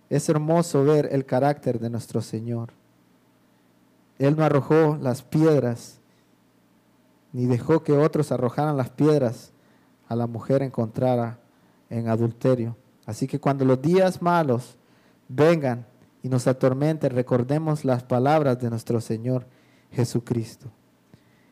Es 0.10 0.28
hermoso 0.30 0.84
ver 0.84 1.10
el 1.12 1.26
carácter 1.26 1.80
de 1.80 1.89
nuestro 1.89 2.21
Señor. 2.21 2.69
Él 4.17 4.36
no 4.36 4.43
arrojó 4.43 4.97
las 5.00 5.21
piedras, 5.21 6.00
ni 7.32 7.45
dejó 7.45 7.84
que 7.84 7.93
otros 7.93 8.32
arrojaran 8.32 8.78
las 8.78 8.89
piedras 8.89 9.52
a 10.08 10.15
la 10.15 10.26
mujer 10.26 10.63
encontrada 10.63 11.39
en 11.89 12.08
adulterio. 12.08 12.76
Así 13.06 13.28
que 13.28 13.39
cuando 13.39 13.63
los 13.65 13.82
días 13.82 14.21
malos 14.21 14.78
vengan 15.28 15.86
y 16.23 16.30
nos 16.30 16.47
atormenten, 16.47 17.12
recordemos 17.12 17.86
las 17.86 18.03
palabras 18.03 18.60
de 18.60 18.69
nuestro 18.69 19.01
Señor 19.01 19.45
Jesucristo. 19.91 20.69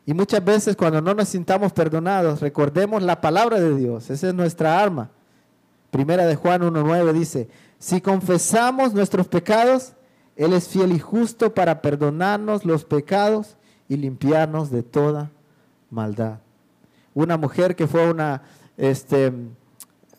Y 0.05 0.13
muchas 0.13 0.43
veces 0.43 0.75
cuando 0.75 1.01
no 1.01 1.13
nos 1.13 1.29
sintamos 1.29 1.73
perdonados, 1.73 2.41
recordemos 2.41 3.01
la 3.01 3.21
palabra 3.21 3.59
de 3.59 3.75
Dios. 3.75 4.09
Esa 4.09 4.27
es 4.27 4.33
nuestra 4.33 4.79
arma. 4.79 5.09
Primera 5.89 6.25
de 6.25 6.35
Juan 6.35 6.61
1.9 6.61 7.13
dice, 7.13 7.49
si 7.79 8.01
confesamos 8.01 8.93
nuestros 8.93 9.27
pecados, 9.27 9.93
Él 10.35 10.53
es 10.53 10.67
fiel 10.67 10.91
y 10.91 10.99
justo 10.99 11.53
para 11.53 11.81
perdonarnos 11.81 12.65
los 12.65 12.85
pecados 12.85 13.57
y 13.87 13.97
limpiarnos 13.97 14.69
de 14.69 14.83
toda 14.83 15.31
maldad. 15.89 16.39
Una 17.13 17.37
mujer 17.37 17.75
que 17.75 17.87
fue 17.87 18.09
una 18.09 18.43
este, 18.77 19.31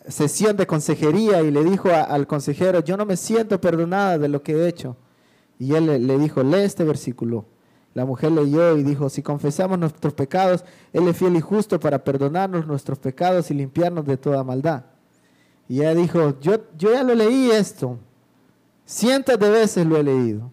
sesión 0.09 0.57
de 0.57 0.67
consejería 0.67 1.43
y 1.43 1.51
le 1.51 1.65
dijo 1.65 1.89
al 1.91 2.27
consejero, 2.27 2.81
yo 2.83 2.97
no 2.97 3.07
me 3.07 3.17
siento 3.17 3.61
perdonada 3.61 4.19
de 4.19 4.29
lo 4.29 4.43
que 4.43 4.53
he 4.53 4.69
hecho. 4.69 4.97
Y 5.59 5.75
él 5.75 6.07
le 6.07 6.19
dijo, 6.19 6.43
lee 6.43 6.63
este 6.63 6.85
versículo. 6.85 7.47
La 7.97 8.05
mujer 8.05 8.33
leyó 8.33 8.77
y 8.77 8.83
dijo, 8.83 9.09
si 9.09 9.23
confesamos 9.23 9.79
nuestros 9.79 10.13
pecados, 10.13 10.67
Él 10.93 11.09
es 11.09 11.17
fiel 11.17 11.35
y 11.35 11.41
justo 11.41 11.81
para 11.81 12.05
perdonarnos 12.05 12.67
nuestros 12.67 12.99
pecados 12.99 13.51
y 13.51 13.55
limpiarnos 13.55 14.05
de 14.05 14.19
toda 14.19 14.45
maldad. 14.45 14.85
Y 15.67 15.81
ella 15.81 15.95
dijo, 15.95 16.39
yo, 16.41 16.57
yo 16.77 16.93
ya 16.93 17.03
lo 17.03 17.15
leí 17.15 17.51
esto, 17.51 17.99
cientos 18.85 19.39
de 19.39 19.49
veces 19.49 19.87
lo 19.87 19.97
he 19.97 20.03
leído. 20.03 20.53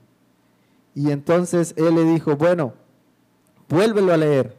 Y 0.95 1.11
entonces 1.11 1.73
él 1.75 1.95
le 1.95 2.05
dijo, 2.05 2.37
bueno, 2.37 2.75
vuélvelo 3.67 4.13
a 4.13 4.17
leer. 4.17 4.57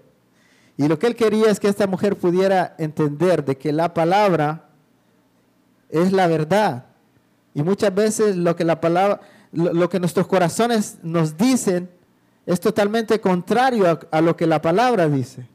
Y 0.77 0.87
lo 0.87 0.99
que 0.99 1.07
él 1.07 1.17
quería 1.17 1.51
es 1.51 1.61
que 1.61 1.69
esta 1.69 1.87
mujer 1.87 2.19
pudiera 2.19 2.75
entender 2.77 3.47
de 3.47 3.57
que 3.57 3.73
la 3.73 3.95
palabra 3.95 4.69
es 5.89 6.13
la 6.13 6.27
verdad. 6.27 6.87
Y 7.55 7.63
muchas 7.63 7.95
veces 7.95 8.37
lo 8.37 8.57
que 8.57 8.65
la 8.65 8.81
palabra, 8.81 9.21
lo 9.53 9.89
que 9.89 10.01
nuestros 10.01 10.27
corazones 10.27 10.99
nos 11.03 11.37
dicen 11.37 11.89
es 12.47 12.61
totalmente 12.61 13.21
contrario 13.21 13.99
a, 14.11 14.21
lo 14.21 14.37
que 14.37 14.47
la 14.47 14.61
palabra 14.61 15.09
dice. 15.09 15.47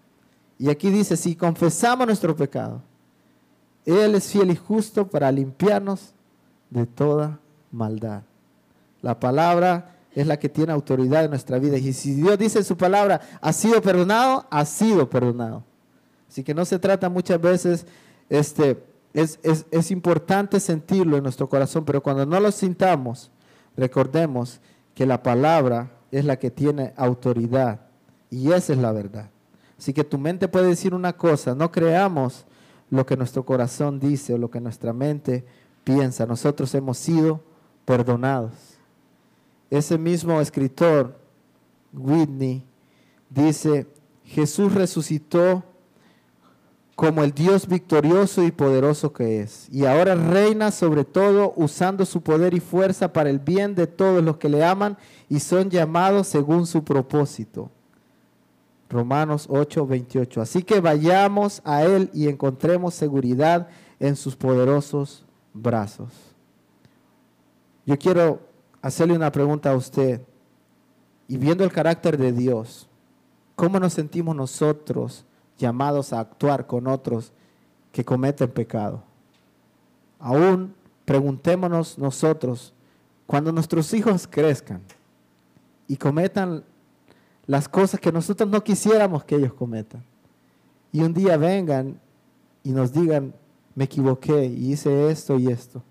Y 0.58 0.70
aquí 0.70 0.90
dice, 0.90 1.16
si 1.18 1.36
confesamos 1.36 2.08
nuestro 2.08 2.36
pecado, 2.36 2.82
Él 3.86 4.16
es 4.16 4.32
fiel 4.32 4.52
y 4.52 4.56
justo 4.56 5.08
para 5.08 5.32
limpiarnos 5.32 6.14
de 6.70 6.86
toda 6.86 7.40
maldad. 7.72 8.24
La 9.02 9.20
palabra 9.20 9.96
es 10.14 10.26
la 10.26 10.38
que 10.38 10.50
tiene 10.50 10.74
autoridad 10.74 11.24
en 11.24 11.30
nuestra 11.30 11.60
vida. 11.60 11.78
Y 11.78 11.94
si 11.94 12.14
Dios 12.14 12.38
dice 12.38 12.60
en 12.60 12.66
su 12.66 12.76
palabra, 12.76 13.22
ha 13.40 13.54
sido 13.54 13.82
perdonado, 13.82 14.46
ha 14.50 14.66
sido 14.66 15.10
perdonado. 15.10 15.64
Así 16.28 16.44
que 16.44 16.54
no 16.54 16.66
se 16.66 16.80
trata 16.80 17.10
muchas 17.10 17.40
veces, 17.40 17.86
este, 18.30 18.84
es, 19.20 19.40
es 19.44 19.92
importante 19.92 20.60
sentirlo 20.60 21.18
en 21.18 21.24
nuestro 21.24 21.50
corazón, 21.50 21.86
pero 21.86 22.02
cuando 22.02 22.26
no 22.26 22.40
lo 22.40 22.52
sintamos, 22.52 23.32
recordemos 23.76 24.62
que 24.94 25.06
la 25.06 25.24
palabra 25.24 25.92
es 26.12 26.26
la 26.26 26.38
que 26.38 26.52
tiene 26.52 26.94
autoridad. 26.96 27.82
Y 28.30 28.52
esa 28.52 28.74
es 28.74 28.80
la 28.80 28.92
verdad. 28.92 29.30
Así 29.78 29.94
que 29.94 30.04
tu 30.04 30.18
mente 30.18 30.48
puede 30.48 30.68
decir 30.68 30.94
una 30.94 31.14
cosa, 31.14 31.56
no 31.56 31.72
creamos 31.72 32.46
lo 32.90 33.06
que 33.06 33.16
nuestro 33.16 33.46
corazón 33.46 34.00
dice 34.00 34.34
o 34.34 34.38
lo 34.38 34.52
que 34.52 34.60
nuestra 34.60 34.94
mente 34.94 35.46
piensa. 35.84 36.26
Nosotros 36.26 36.74
hemos 36.76 36.98
sido 36.98 37.42
perdonados. 37.86 38.52
Ese 39.70 39.98
mismo 39.98 40.42
escritor, 40.42 41.18
Whitney, 41.94 42.66
dice, 43.30 43.88
Jesús 44.26 44.74
resucitó 44.74 45.64
como 47.00 47.24
el 47.24 47.32
Dios 47.32 47.66
victorioso 47.66 48.44
y 48.44 48.52
poderoso 48.52 49.14
que 49.14 49.40
es. 49.40 49.70
Y 49.72 49.86
ahora 49.86 50.16
reina 50.16 50.70
sobre 50.70 51.06
todo 51.06 51.54
usando 51.56 52.06
su 52.06 52.22
poder 52.22 52.54
y 52.54 52.60
fuerza 52.60 53.14
para 53.14 53.30
el 53.30 53.40
bien 53.40 53.74
de 53.74 53.88
todos 53.88 54.22
los 54.22 54.36
que 54.36 54.50
le 54.50 54.66
aman 54.66 54.98
y 55.30 55.40
son 55.40 55.70
llamados 55.70 56.28
según 56.28 56.68
su 56.68 56.84
propósito. 56.84 57.72
Romanos 58.90 59.46
8, 59.50 59.88
28. 59.88 60.42
Así 60.42 60.62
que 60.62 60.82
vayamos 60.82 61.62
a 61.64 61.86
Él 61.86 62.10
y 62.14 62.28
encontremos 62.28 62.96
seguridad 62.96 63.70
en 64.02 64.18
sus 64.18 64.36
poderosos 64.36 65.26
brazos. 65.54 66.12
Yo 67.86 67.98
quiero 67.98 68.42
hacerle 68.82 69.16
una 69.16 69.32
pregunta 69.32 69.72
a 69.72 69.78
usted. 69.78 70.22
Y 71.30 71.38
viendo 71.38 71.64
el 71.64 71.72
carácter 71.72 72.18
de 72.18 72.34
Dios, 72.34 72.90
¿cómo 73.56 73.80
nos 73.80 73.94
sentimos 73.94 74.36
nosotros 74.36 75.24
llamados 75.60 76.14
a 76.14 76.22
actuar 76.22 76.66
con 76.66 76.88
otros 76.88 77.32
que 77.92 78.04
cometen 78.04 78.50
pecado. 78.50 79.04
Aún 80.18 80.74
preguntémonos 81.06 81.98
nosotros, 81.98 82.74
cuando 83.28 83.52
nuestros 83.52 83.94
hijos 83.94 84.28
crezcan 84.28 84.82
y 85.88 85.98
cometan 85.98 86.64
las 87.46 87.68
cosas 87.68 88.00
que 88.00 88.12
nosotros 88.12 88.50
no 88.50 88.64
quisiéramos 88.64 89.24
que 89.24 89.36
ellos 89.36 89.54
cometan, 89.54 90.04
y 90.92 91.02
un 91.02 91.14
día 91.14 91.38
vengan 91.38 92.00
y 92.64 92.72
nos 92.72 92.92
digan, 92.92 93.34
me 93.76 93.84
equivoqué 93.84 94.46
y 94.46 94.72
hice 94.72 95.12
esto 95.12 95.38
y 95.38 95.48
esto, 95.48 95.84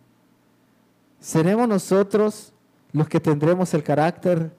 ¿seremos 1.21 1.69
nosotros 1.69 2.53
los 2.93 3.09
que 3.09 3.21
tendremos 3.21 3.75
el 3.75 3.83
carácter 3.83 4.53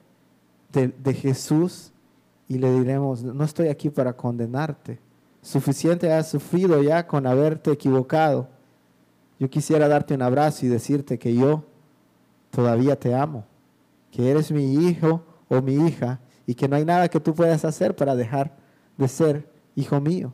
de, 0.72 0.88
de 0.88 1.14
Jesús 1.14 1.92
y 2.50 2.58
le 2.58 2.72
diremos, 2.72 3.22
no 3.22 3.44
estoy 3.44 3.68
aquí 3.68 3.90
para 3.90 4.12
condenarte. 4.12 4.98
Suficiente 5.40 6.12
has 6.12 6.30
sufrido 6.30 6.82
ya 6.82 7.06
con 7.06 7.24
haberte 7.24 7.70
equivocado. 7.70 8.48
Yo 9.38 9.48
quisiera 9.48 9.86
darte 9.86 10.14
un 10.14 10.22
abrazo 10.22 10.66
y 10.66 10.68
decirte 10.68 11.16
que 11.16 11.32
yo 11.32 11.62
todavía 12.50 12.98
te 12.98 13.14
amo, 13.14 13.44
que 14.10 14.28
eres 14.28 14.50
mi 14.50 14.84
hijo 14.84 15.22
o 15.48 15.62
mi 15.62 15.76
hija 15.86 16.18
y 16.44 16.56
que 16.56 16.66
no 16.66 16.74
hay 16.74 16.84
nada 16.84 17.08
que 17.08 17.20
tú 17.20 17.36
puedas 17.36 17.64
hacer 17.64 17.94
para 17.94 18.16
dejar 18.16 18.56
de 18.98 19.06
ser 19.06 19.48
hijo 19.76 20.00
mío. 20.00 20.32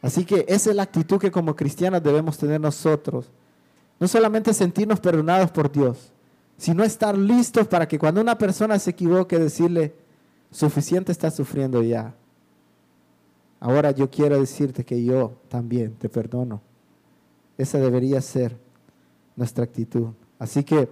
Así 0.00 0.24
que 0.24 0.44
esa 0.46 0.70
es 0.70 0.76
la 0.76 0.84
actitud 0.84 1.18
que 1.18 1.32
como 1.32 1.56
cristianos 1.56 2.00
debemos 2.00 2.38
tener 2.38 2.60
nosotros. 2.60 3.28
No 3.98 4.06
solamente 4.06 4.54
sentirnos 4.54 5.00
perdonados 5.00 5.50
por 5.50 5.72
Dios, 5.72 6.12
sino 6.56 6.84
estar 6.84 7.18
listos 7.18 7.66
para 7.66 7.88
que 7.88 7.98
cuando 7.98 8.20
una 8.20 8.38
persona 8.38 8.78
se 8.78 8.90
equivoque 8.90 9.36
decirle, 9.40 9.97
Suficiente 10.50 11.12
estás 11.12 11.34
sufriendo 11.34 11.82
ya. 11.82 12.14
Ahora 13.60 13.90
yo 13.90 14.10
quiero 14.10 14.38
decirte 14.38 14.84
que 14.84 15.04
yo 15.04 15.32
también 15.48 15.94
te 15.94 16.08
perdono. 16.08 16.62
Esa 17.56 17.78
debería 17.78 18.20
ser 18.20 18.56
nuestra 19.36 19.64
actitud. 19.64 20.08
Así 20.38 20.62
que 20.62 20.88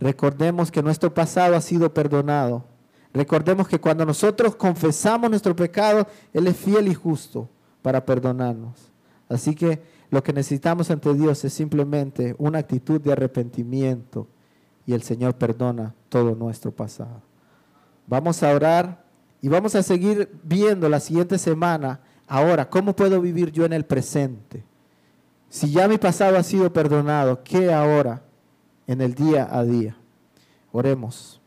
recordemos 0.00 0.70
que 0.70 0.82
nuestro 0.82 1.12
pasado 1.12 1.54
ha 1.54 1.60
sido 1.60 1.92
perdonado. 1.92 2.64
Recordemos 3.12 3.68
que 3.68 3.78
cuando 3.78 4.04
nosotros 4.04 4.56
confesamos 4.56 5.30
nuestro 5.30 5.54
pecado, 5.54 6.06
Él 6.32 6.46
es 6.46 6.56
fiel 6.56 6.88
y 6.88 6.94
justo 6.94 7.48
para 7.82 8.04
perdonarnos. 8.04 8.90
Así 9.28 9.54
que 9.54 9.82
lo 10.10 10.22
que 10.22 10.32
necesitamos 10.32 10.90
ante 10.90 11.12
Dios 11.14 11.44
es 11.44 11.52
simplemente 11.52 12.34
una 12.38 12.58
actitud 12.58 13.00
de 13.00 13.12
arrepentimiento 13.12 14.26
y 14.86 14.94
el 14.94 15.02
Señor 15.02 15.34
perdona 15.34 15.94
todo 16.08 16.34
nuestro 16.34 16.70
pasado. 16.72 17.22
Vamos 18.06 18.42
a 18.42 18.54
orar 18.54 19.04
y 19.40 19.48
vamos 19.48 19.74
a 19.74 19.82
seguir 19.82 20.30
viendo 20.42 20.88
la 20.88 21.00
siguiente 21.00 21.38
semana. 21.38 22.00
Ahora, 22.26 22.68
¿cómo 22.68 22.96
puedo 22.96 23.20
vivir 23.20 23.52
yo 23.52 23.64
en 23.64 23.72
el 23.72 23.84
presente? 23.84 24.64
Si 25.48 25.70
ya 25.70 25.86
mi 25.86 25.98
pasado 25.98 26.36
ha 26.36 26.42
sido 26.42 26.72
perdonado, 26.72 27.42
¿qué 27.44 27.72
ahora 27.72 28.22
en 28.86 29.00
el 29.00 29.14
día 29.14 29.48
a 29.50 29.62
día? 29.64 29.96
Oremos. 30.72 31.40